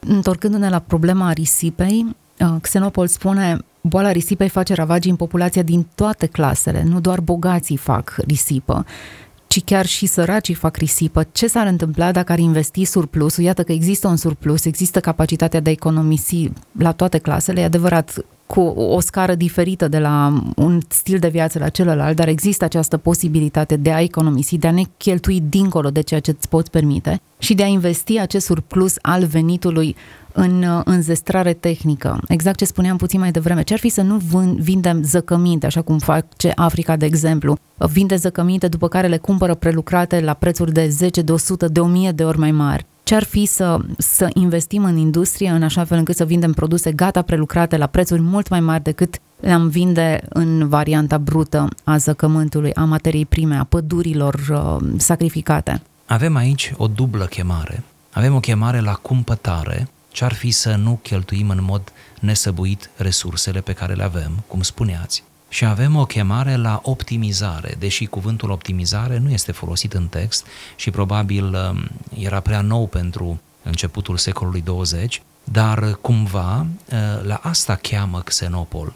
Întorcându-ne 0.00 0.68
la 0.68 0.78
problema 0.78 1.32
risipei, 1.32 2.16
uh, 2.40 2.54
Xenopol 2.60 3.06
spune 3.06 3.58
boala 3.80 4.12
risipei 4.12 4.48
face 4.48 4.74
ravagii 4.74 5.10
în 5.10 5.16
populația 5.16 5.62
din 5.62 5.86
toate 5.94 6.26
clasele, 6.26 6.82
nu 6.82 7.00
doar 7.00 7.20
bogații 7.20 7.76
fac 7.76 8.16
risipă 8.26 8.84
ci 9.50 9.64
chiar 9.64 9.86
și 9.86 10.06
săracii 10.06 10.54
fac 10.54 10.76
risipă. 10.76 11.26
Ce 11.32 11.46
s-ar 11.46 11.66
întâmpla 11.66 12.12
dacă 12.12 12.32
ar 12.32 12.38
investi 12.38 12.84
surplusul? 12.84 13.44
Iată 13.44 13.62
că 13.62 13.72
există 13.72 14.08
un 14.08 14.16
surplus, 14.16 14.64
există 14.64 15.00
capacitatea 15.00 15.60
de 15.60 15.68
a 15.68 15.72
economisi 15.72 16.50
la 16.78 16.92
toate 16.92 17.18
clasele, 17.18 17.60
e 17.60 17.64
adevărat, 17.64 18.24
cu 18.50 18.60
o 18.76 19.00
scară 19.00 19.34
diferită 19.34 19.88
de 19.88 19.98
la 19.98 20.42
un 20.56 20.80
stil 20.88 21.18
de 21.18 21.28
viață 21.28 21.58
la 21.58 21.68
celălalt, 21.68 22.16
dar 22.16 22.28
există 22.28 22.64
această 22.64 22.96
posibilitate 22.96 23.76
de 23.76 23.92
a 23.92 24.00
economisi, 24.00 24.58
de 24.58 24.66
a 24.66 24.70
ne 24.70 24.82
cheltui 24.96 25.42
dincolo 25.48 25.90
de 25.90 26.00
ceea 26.00 26.20
ce 26.20 26.30
îți 26.30 26.48
poți 26.48 26.70
permite 26.70 27.20
și 27.38 27.54
de 27.54 27.62
a 27.62 27.66
investi 27.66 28.18
acest 28.18 28.46
surplus 28.46 28.94
al 29.02 29.24
venitului 29.24 29.96
în 30.32 30.62
uh, 30.62 30.80
înzestrare 30.84 31.52
tehnică. 31.52 32.20
Exact 32.28 32.58
ce 32.58 32.64
spuneam 32.64 32.96
puțin 32.96 33.20
mai 33.20 33.30
devreme. 33.30 33.62
Ce 33.62 33.72
ar 33.72 33.78
fi 33.78 33.88
să 33.88 34.02
nu 34.02 34.16
vindem 34.58 35.02
zăcăminte, 35.02 35.66
așa 35.66 35.82
cum 35.82 35.98
face 35.98 36.52
Africa, 36.54 36.96
de 36.96 37.06
exemplu? 37.06 37.56
Vinde 37.76 38.16
zăcăminte 38.16 38.68
după 38.68 38.88
care 38.88 39.06
le 39.06 39.16
cumpără 39.16 39.54
prelucrate 39.54 40.20
la 40.20 40.34
prețuri 40.34 40.72
de 40.72 40.88
10, 40.88 41.22
de 41.22 41.32
100, 41.32 41.68
de 41.68 41.80
1000 41.80 42.10
de 42.10 42.24
ori 42.24 42.38
mai 42.38 42.50
mari 42.50 42.86
ce 43.10 43.16
ar 43.16 43.24
fi 43.24 43.46
să, 43.46 43.78
să 43.98 44.28
investim 44.34 44.84
în 44.84 44.96
industrie 44.96 45.50
în 45.50 45.62
așa 45.62 45.84
fel 45.84 45.98
încât 45.98 46.16
să 46.16 46.24
vindem 46.24 46.52
produse 46.52 46.92
gata 46.92 47.22
prelucrate 47.22 47.76
la 47.76 47.86
prețuri 47.86 48.20
mult 48.20 48.48
mai 48.48 48.60
mari 48.60 48.82
decât 48.82 49.18
le-am 49.40 49.68
vinde 49.68 50.20
în 50.28 50.68
varianta 50.68 51.18
brută 51.18 51.68
a 51.84 51.96
zăcământului, 51.96 52.74
a 52.74 52.84
materiei 52.84 53.26
prime, 53.26 53.56
a 53.56 53.64
pădurilor 53.64 54.34
uh, 54.50 54.88
sacrificate. 54.96 55.82
Avem 56.06 56.36
aici 56.36 56.72
o 56.76 56.86
dublă 56.86 57.24
chemare. 57.24 57.82
Avem 58.12 58.34
o 58.34 58.40
chemare 58.40 58.80
la 58.80 58.94
cumpătare, 58.94 59.88
ce 60.08 60.24
ar 60.24 60.32
fi 60.32 60.50
să 60.50 60.74
nu 60.74 60.98
cheltuim 61.02 61.48
în 61.48 61.58
mod 61.62 61.92
nesăbuit 62.20 62.90
resursele 62.96 63.60
pe 63.60 63.72
care 63.72 63.92
le 63.92 64.04
avem, 64.04 64.32
cum 64.46 64.62
spuneați, 64.62 65.24
și 65.52 65.64
avem 65.64 65.96
o 65.96 66.04
chemare 66.04 66.56
la 66.56 66.80
optimizare, 66.82 67.74
deși 67.78 68.06
cuvântul 68.06 68.50
optimizare 68.50 69.18
nu 69.18 69.30
este 69.30 69.52
folosit 69.52 69.92
în 69.92 70.06
text 70.06 70.46
și 70.76 70.90
probabil 70.90 71.44
um, 71.44 71.88
era 72.18 72.40
prea 72.40 72.60
nou 72.60 72.86
pentru 72.86 73.40
începutul 73.62 74.16
secolului 74.16 74.60
20, 74.60 75.22
dar 75.44 75.98
cumva 76.00 76.66
uh, 76.92 76.98
la 77.22 77.40
asta 77.42 77.74
cheamă 77.74 78.20
Xenopol. 78.20 78.94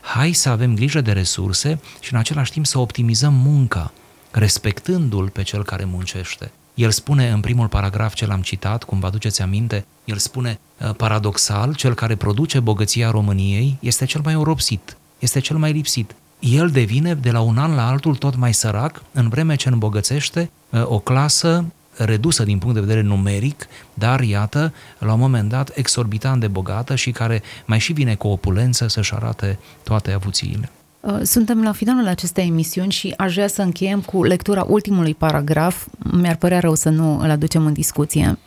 Hai 0.00 0.32
să 0.32 0.48
avem 0.48 0.74
grijă 0.74 1.00
de 1.00 1.12
resurse 1.12 1.80
și 2.00 2.12
în 2.12 2.18
același 2.18 2.52
timp 2.52 2.66
să 2.66 2.78
optimizăm 2.78 3.34
munca, 3.34 3.92
respectându-l 4.30 5.28
pe 5.28 5.42
cel 5.42 5.64
care 5.64 5.84
muncește. 5.84 6.52
El 6.74 6.90
spune 6.90 7.30
în 7.30 7.40
primul 7.40 7.68
paragraf 7.68 8.14
ce 8.14 8.26
l-am 8.26 8.42
citat, 8.42 8.84
cum 8.84 9.00
vă 9.00 9.06
aduceți 9.06 9.42
aminte, 9.42 9.86
el 10.04 10.16
spune 10.16 10.58
uh, 10.78 10.94
paradoxal, 10.96 11.74
cel 11.74 11.94
care 11.94 12.16
produce 12.16 12.60
bogăția 12.60 13.10
României 13.10 13.76
este 13.80 14.04
cel 14.04 14.20
mai 14.24 14.34
oropsit, 14.34 14.96
este 15.24 15.40
cel 15.40 15.56
mai 15.56 15.72
lipsit. 15.72 16.14
El 16.38 16.70
devine 16.70 17.14
de 17.14 17.30
la 17.30 17.40
un 17.40 17.58
an 17.58 17.74
la 17.74 17.88
altul 17.88 18.16
tot 18.16 18.36
mai 18.36 18.54
sărac, 18.54 19.02
în 19.12 19.28
vreme 19.28 19.54
ce 19.54 19.68
îmbogățește 19.68 20.50
uh, 20.70 20.82
o 20.84 20.98
clasă 20.98 21.64
redusă 21.96 22.42
din 22.42 22.58
punct 22.58 22.74
de 22.74 22.80
vedere 22.80 23.00
numeric, 23.00 23.66
dar 23.94 24.20
iată, 24.20 24.72
la 24.98 25.12
un 25.12 25.18
moment 25.18 25.48
dat, 25.48 25.70
exorbitant 25.74 26.40
de 26.40 26.46
bogată 26.46 26.94
și 26.94 27.10
care 27.10 27.42
mai 27.64 27.78
și 27.78 27.92
vine 27.92 28.14
cu 28.14 28.28
opulență 28.28 28.88
să-și 28.88 29.14
arate 29.14 29.58
toate 29.82 30.12
avuțiile. 30.12 30.70
Uh, 31.00 31.20
suntem 31.22 31.62
la 31.62 31.72
finalul 31.72 32.06
acestei 32.06 32.46
emisiuni 32.46 32.92
și 32.92 33.14
aș 33.16 33.34
vrea 33.34 33.48
să 33.48 33.62
încheiem 33.62 34.00
cu 34.00 34.24
lectura 34.24 34.64
ultimului 34.68 35.14
paragraf. 35.14 35.86
Mi-ar 36.12 36.36
părea 36.36 36.60
rău 36.60 36.74
să 36.74 36.88
nu 36.88 37.18
îl 37.18 37.30
aducem 37.30 37.66
în 37.66 37.72
discuție. 37.72 38.38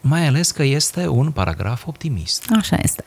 Mai 0.00 0.26
ales 0.26 0.50
că 0.50 0.62
este 0.62 1.08
un 1.08 1.30
paragraf 1.30 1.86
optimist. 1.86 2.44
Așa 2.58 2.78
este. 2.82 3.04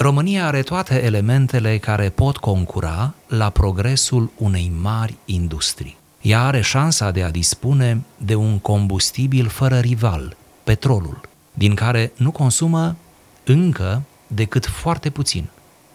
România 0.00 0.46
are 0.46 0.62
toate 0.62 1.02
elementele 1.02 1.78
care 1.78 2.08
pot 2.10 2.36
concura 2.36 3.14
la 3.28 3.50
progresul 3.50 4.30
unei 4.36 4.72
mari 4.80 5.14
industrii. 5.24 5.96
Ea 6.20 6.42
are 6.42 6.60
șansa 6.60 7.10
de 7.10 7.22
a 7.22 7.30
dispune 7.30 8.02
de 8.16 8.34
un 8.34 8.58
combustibil 8.58 9.48
fără 9.48 9.78
rival, 9.78 10.36
petrolul, 10.64 11.20
din 11.52 11.74
care 11.74 12.12
nu 12.16 12.30
consumă 12.30 12.96
încă 13.44 14.02
decât 14.26 14.66
foarte 14.66 15.10
puțin. 15.10 15.48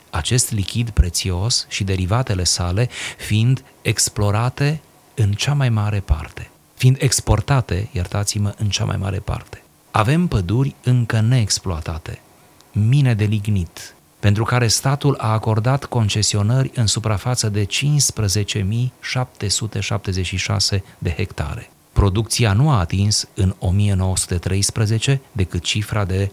Acest 0.10 0.52
lichid 0.52 0.90
prețios 0.90 1.66
și 1.70 1.84
derivatele 1.84 2.44
sale 2.44 2.90
fiind 3.18 3.64
explorate 3.82 4.82
în 5.16 5.32
cea 5.32 5.54
mai 5.54 5.70
mare 5.70 6.00
parte, 6.00 6.50
fiind 6.74 6.98
exportate, 7.00 7.90
iertați-mă, 7.92 8.54
în 8.58 8.70
cea 8.70 8.86
mai 8.86 8.98
mare 8.98 9.20
parte. 9.20 9.64
Avem 9.92 10.28
păduri 10.28 10.76
încă 10.84 11.20
neexploatate, 11.20 12.22
mine 12.74 13.14
de 13.14 13.24
lignit, 13.24 13.96
pentru 14.20 14.44
care 14.44 14.68
statul 14.68 15.16
a 15.18 15.32
acordat 15.32 15.86
concesionări 15.86 16.72
în 16.76 16.86
suprafață 16.86 17.50
de 17.50 17.66
15.776 17.66 17.70
de 20.98 21.10
hectare. 21.10 21.70
Producția 21.94 22.54
nu 22.54 22.70
a 22.70 22.80
atins 22.80 23.28
în 23.34 23.56
1913 23.60 25.22
decât 25.32 25.62
cifra 25.62 26.06
de 26.06 26.32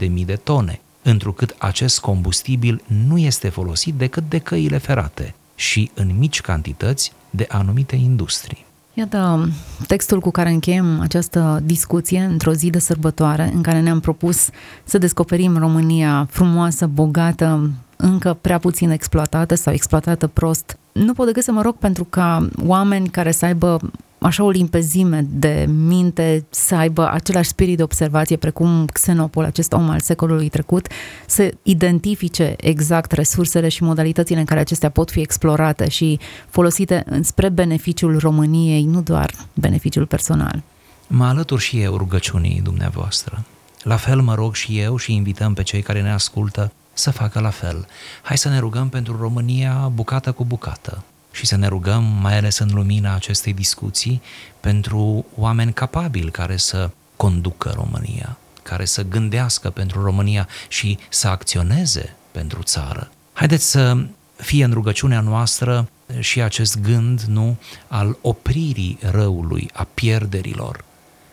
225.000 0.00 0.24
de 0.24 0.36
tone, 0.36 0.80
întrucât 1.02 1.54
acest 1.58 2.00
combustibil 2.00 2.82
nu 2.86 3.18
este 3.18 3.48
folosit 3.48 3.94
decât 3.94 4.28
de 4.28 4.38
căile 4.38 4.78
ferate 4.78 5.34
și 5.54 5.90
în 5.94 6.18
mici 6.18 6.40
cantități 6.40 7.12
de 7.30 7.46
anumite 7.48 7.96
industrii. 7.96 8.64
Iată 8.96 9.48
textul 9.86 10.20
cu 10.20 10.30
care 10.30 10.50
încheiem 10.50 11.00
această 11.00 11.60
discuție 11.64 12.20
într-o 12.20 12.52
zi 12.52 12.70
de 12.70 12.78
sărbătoare 12.78 13.50
în 13.54 13.62
care 13.62 13.80
ne-am 13.80 14.00
propus 14.00 14.48
să 14.84 14.98
descoperim 14.98 15.56
România 15.56 16.26
frumoasă, 16.30 16.86
bogată, 16.86 17.70
încă 17.96 18.38
prea 18.40 18.58
puțin 18.58 18.90
exploatată 18.90 19.54
sau 19.54 19.72
exploatată 19.72 20.26
prost. 20.26 20.78
Nu 20.94 21.12
pot 21.12 21.26
decât 21.26 21.42
să 21.42 21.52
mă 21.52 21.62
rog 21.62 21.76
pentru 21.76 22.04
ca 22.04 22.48
oameni 22.64 23.08
care 23.08 23.30
să 23.30 23.44
aibă 23.44 23.78
așa 24.18 24.44
o 24.44 24.50
limpezime 24.50 25.26
de 25.30 25.66
minte, 25.68 26.44
să 26.50 26.74
aibă 26.74 27.10
același 27.10 27.48
spirit 27.48 27.76
de 27.76 27.82
observație 27.82 28.36
precum 28.36 28.86
Xenopol, 28.86 29.44
acest 29.44 29.72
om 29.72 29.88
al 29.88 30.00
secolului 30.00 30.48
trecut, 30.48 30.86
să 31.26 31.54
identifice 31.62 32.54
exact 32.56 33.12
resursele 33.12 33.68
și 33.68 33.82
modalitățile 33.82 34.38
în 34.38 34.44
care 34.44 34.60
acestea 34.60 34.90
pot 34.90 35.10
fi 35.10 35.20
explorate 35.20 35.88
și 35.88 36.18
folosite 36.48 37.04
spre 37.22 37.48
beneficiul 37.48 38.18
României, 38.18 38.84
nu 38.84 39.02
doar 39.02 39.30
beneficiul 39.54 40.06
personal. 40.06 40.62
Mă 41.06 41.24
alătur 41.24 41.60
și 41.60 41.80
eu 41.80 41.96
rugăciunii 41.96 42.60
dumneavoastră. 42.64 43.44
La 43.82 43.96
fel 43.96 44.20
mă 44.20 44.34
rog 44.34 44.54
și 44.54 44.78
eu 44.78 44.96
și 44.96 45.14
invităm 45.14 45.54
pe 45.54 45.62
cei 45.62 45.82
care 45.82 46.02
ne 46.02 46.12
ascultă 46.12 46.72
să 46.94 47.10
facă 47.10 47.40
la 47.40 47.50
fel. 47.50 47.86
Hai 48.22 48.38
să 48.38 48.48
ne 48.48 48.58
rugăm 48.58 48.88
pentru 48.88 49.16
România 49.16 49.72
bucată 49.72 50.32
cu 50.32 50.44
bucată, 50.44 51.04
și 51.30 51.46
să 51.46 51.56
ne 51.56 51.66
rugăm, 51.66 52.04
mai 52.04 52.36
ales 52.36 52.58
în 52.58 52.70
lumina 52.72 53.14
acestei 53.14 53.52
discuții, 53.52 54.22
pentru 54.60 55.26
oameni 55.36 55.72
capabili 55.72 56.30
care 56.30 56.56
să 56.56 56.90
conducă 57.16 57.72
România, 57.74 58.36
care 58.62 58.84
să 58.84 59.02
gândească 59.02 59.70
pentru 59.70 60.02
România 60.02 60.48
și 60.68 60.98
să 61.08 61.28
acționeze 61.28 62.16
pentru 62.30 62.62
țară. 62.62 63.10
Haideți 63.32 63.70
să 63.70 64.06
fie 64.36 64.64
în 64.64 64.72
rugăciunea 64.72 65.20
noastră 65.20 65.88
și 66.18 66.42
acest 66.42 66.80
gând, 66.80 67.20
nu, 67.20 67.56
al 67.88 68.18
opririi 68.20 68.98
răului, 69.00 69.70
a 69.72 69.86
pierderilor, 69.94 70.84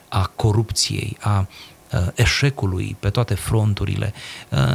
a 0.08 0.32
corupției, 0.36 1.18
a 1.20 1.48
eșecului 2.14 2.96
pe 3.00 3.10
toate 3.10 3.34
fronturile 3.34 4.14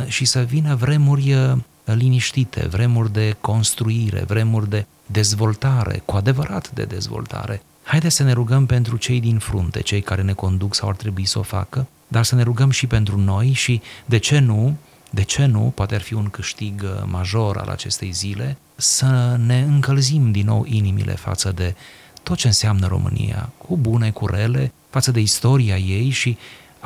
și 0.07 0.25
să 0.25 0.41
vină 0.41 0.75
vremuri 0.75 1.37
liniștite, 1.85 2.67
vremuri 2.67 3.13
de 3.13 3.37
construire, 3.41 4.25
vremuri 4.27 4.69
de 4.69 4.87
dezvoltare, 5.07 6.03
cu 6.05 6.17
adevărat 6.17 6.71
de 6.71 6.85
dezvoltare. 6.85 7.63
Haideți 7.83 8.17
să 8.17 8.23
ne 8.23 8.33
rugăm 8.33 8.67
pentru 8.67 8.97
cei 8.97 9.21
din 9.21 9.39
frunte, 9.39 9.81
cei 9.81 10.01
care 10.01 10.23
ne 10.23 10.33
conduc 10.33 10.75
sau 10.75 10.89
ar 10.89 10.97
trebui 10.97 11.25
să 11.25 11.39
o 11.39 11.43
facă, 11.43 11.87
dar 12.09 12.25
să 12.25 12.35
ne 12.35 12.43
rugăm 12.43 12.71
și 12.71 12.87
pentru 12.87 13.19
noi 13.19 13.53
și, 13.53 13.81
de 14.05 14.19
ce 14.19 14.39
nu, 14.39 14.77
de 15.11 15.23
ce 15.23 15.45
nu, 15.45 15.73
poate 15.75 15.95
ar 15.95 16.01
fi 16.01 16.15
un 16.15 16.31
câștig 16.31 16.83
uh, 16.85 17.03
major 17.05 17.57
al 17.57 17.69
acestei 17.69 18.11
zile, 18.11 18.57
să 18.77 19.39
ne 19.47 19.61
încălzim 19.61 20.33
din 20.33 20.47
nou 20.47 20.65
inimile 20.69 21.13
față 21.13 21.53
de 21.53 21.75
tot 22.23 22.37
ce 22.37 22.47
înseamnă 22.47 22.87
România, 22.87 23.51
cu 23.59 23.77
bune, 23.77 24.11
cu 24.11 24.27
rele, 24.27 24.73
față 24.91 25.11
de 25.11 25.21
istoria 25.21 25.77
ei 25.77 26.09
și 26.09 26.37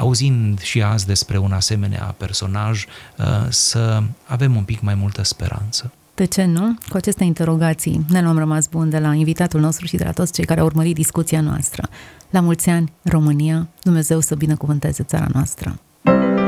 auzind 0.01 0.61
și 0.61 0.83
azi 0.83 1.07
despre 1.07 1.39
un 1.39 1.53
asemenea 1.53 2.15
personaj, 2.17 2.85
uh, 3.19 3.25
să 3.49 4.03
avem 4.25 4.57
un 4.57 4.63
pic 4.63 4.81
mai 4.81 4.95
multă 4.95 5.25
speranță. 5.25 5.93
De 6.15 6.25
ce 6.25 6.45
nu? 6.45 6.77
Cu 6.89 6.97
aceste 6.97 7.25
interogații 7.25 8.05
ne 8.09 8.23
luăm 8.23 8.39
rămas 8.39 8.67
bun 8.67 8.91
de 8.91 8.99
la 8.99 9.15
invitatul 9.15 9.61
nostru 9.61 9.87
și 9.87 9.97
de 9.97 10.05
la 10.05 10.13
toți 10.13 10.33
cei 10.33 10.45
care 10.45 10.61
au 10.61 10.67
urmărit 10.67 10.95
discuția 10.95 11.41
noastră. 11.41 11.89
La 12.31 12.41
mulți 12.41 12.69
ani, 12.69 12.93
România, 13.03 13.69
Dumnezeu 13.83 14.21
să 14.21 14.35
binecuvânteze 14.35 15.03
țara 15.03 15.27
noastră. 15.33 15.79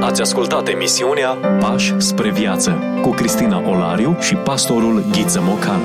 Ați 0.01 0.21
ascultat 0.21 0.69
emisiunea 0.69 1.29
Pași 1.61 1.95
spre 1.99 2.31
viață 2.31 2.79
cu 3.03 3.11
Cristina 3.11 3.69
Olariu 3.69 4.17
și 4.21 4.35
pastorul 4.35 5.05
Ghiță 5.11 5.41
Mocan. 5.43 5.81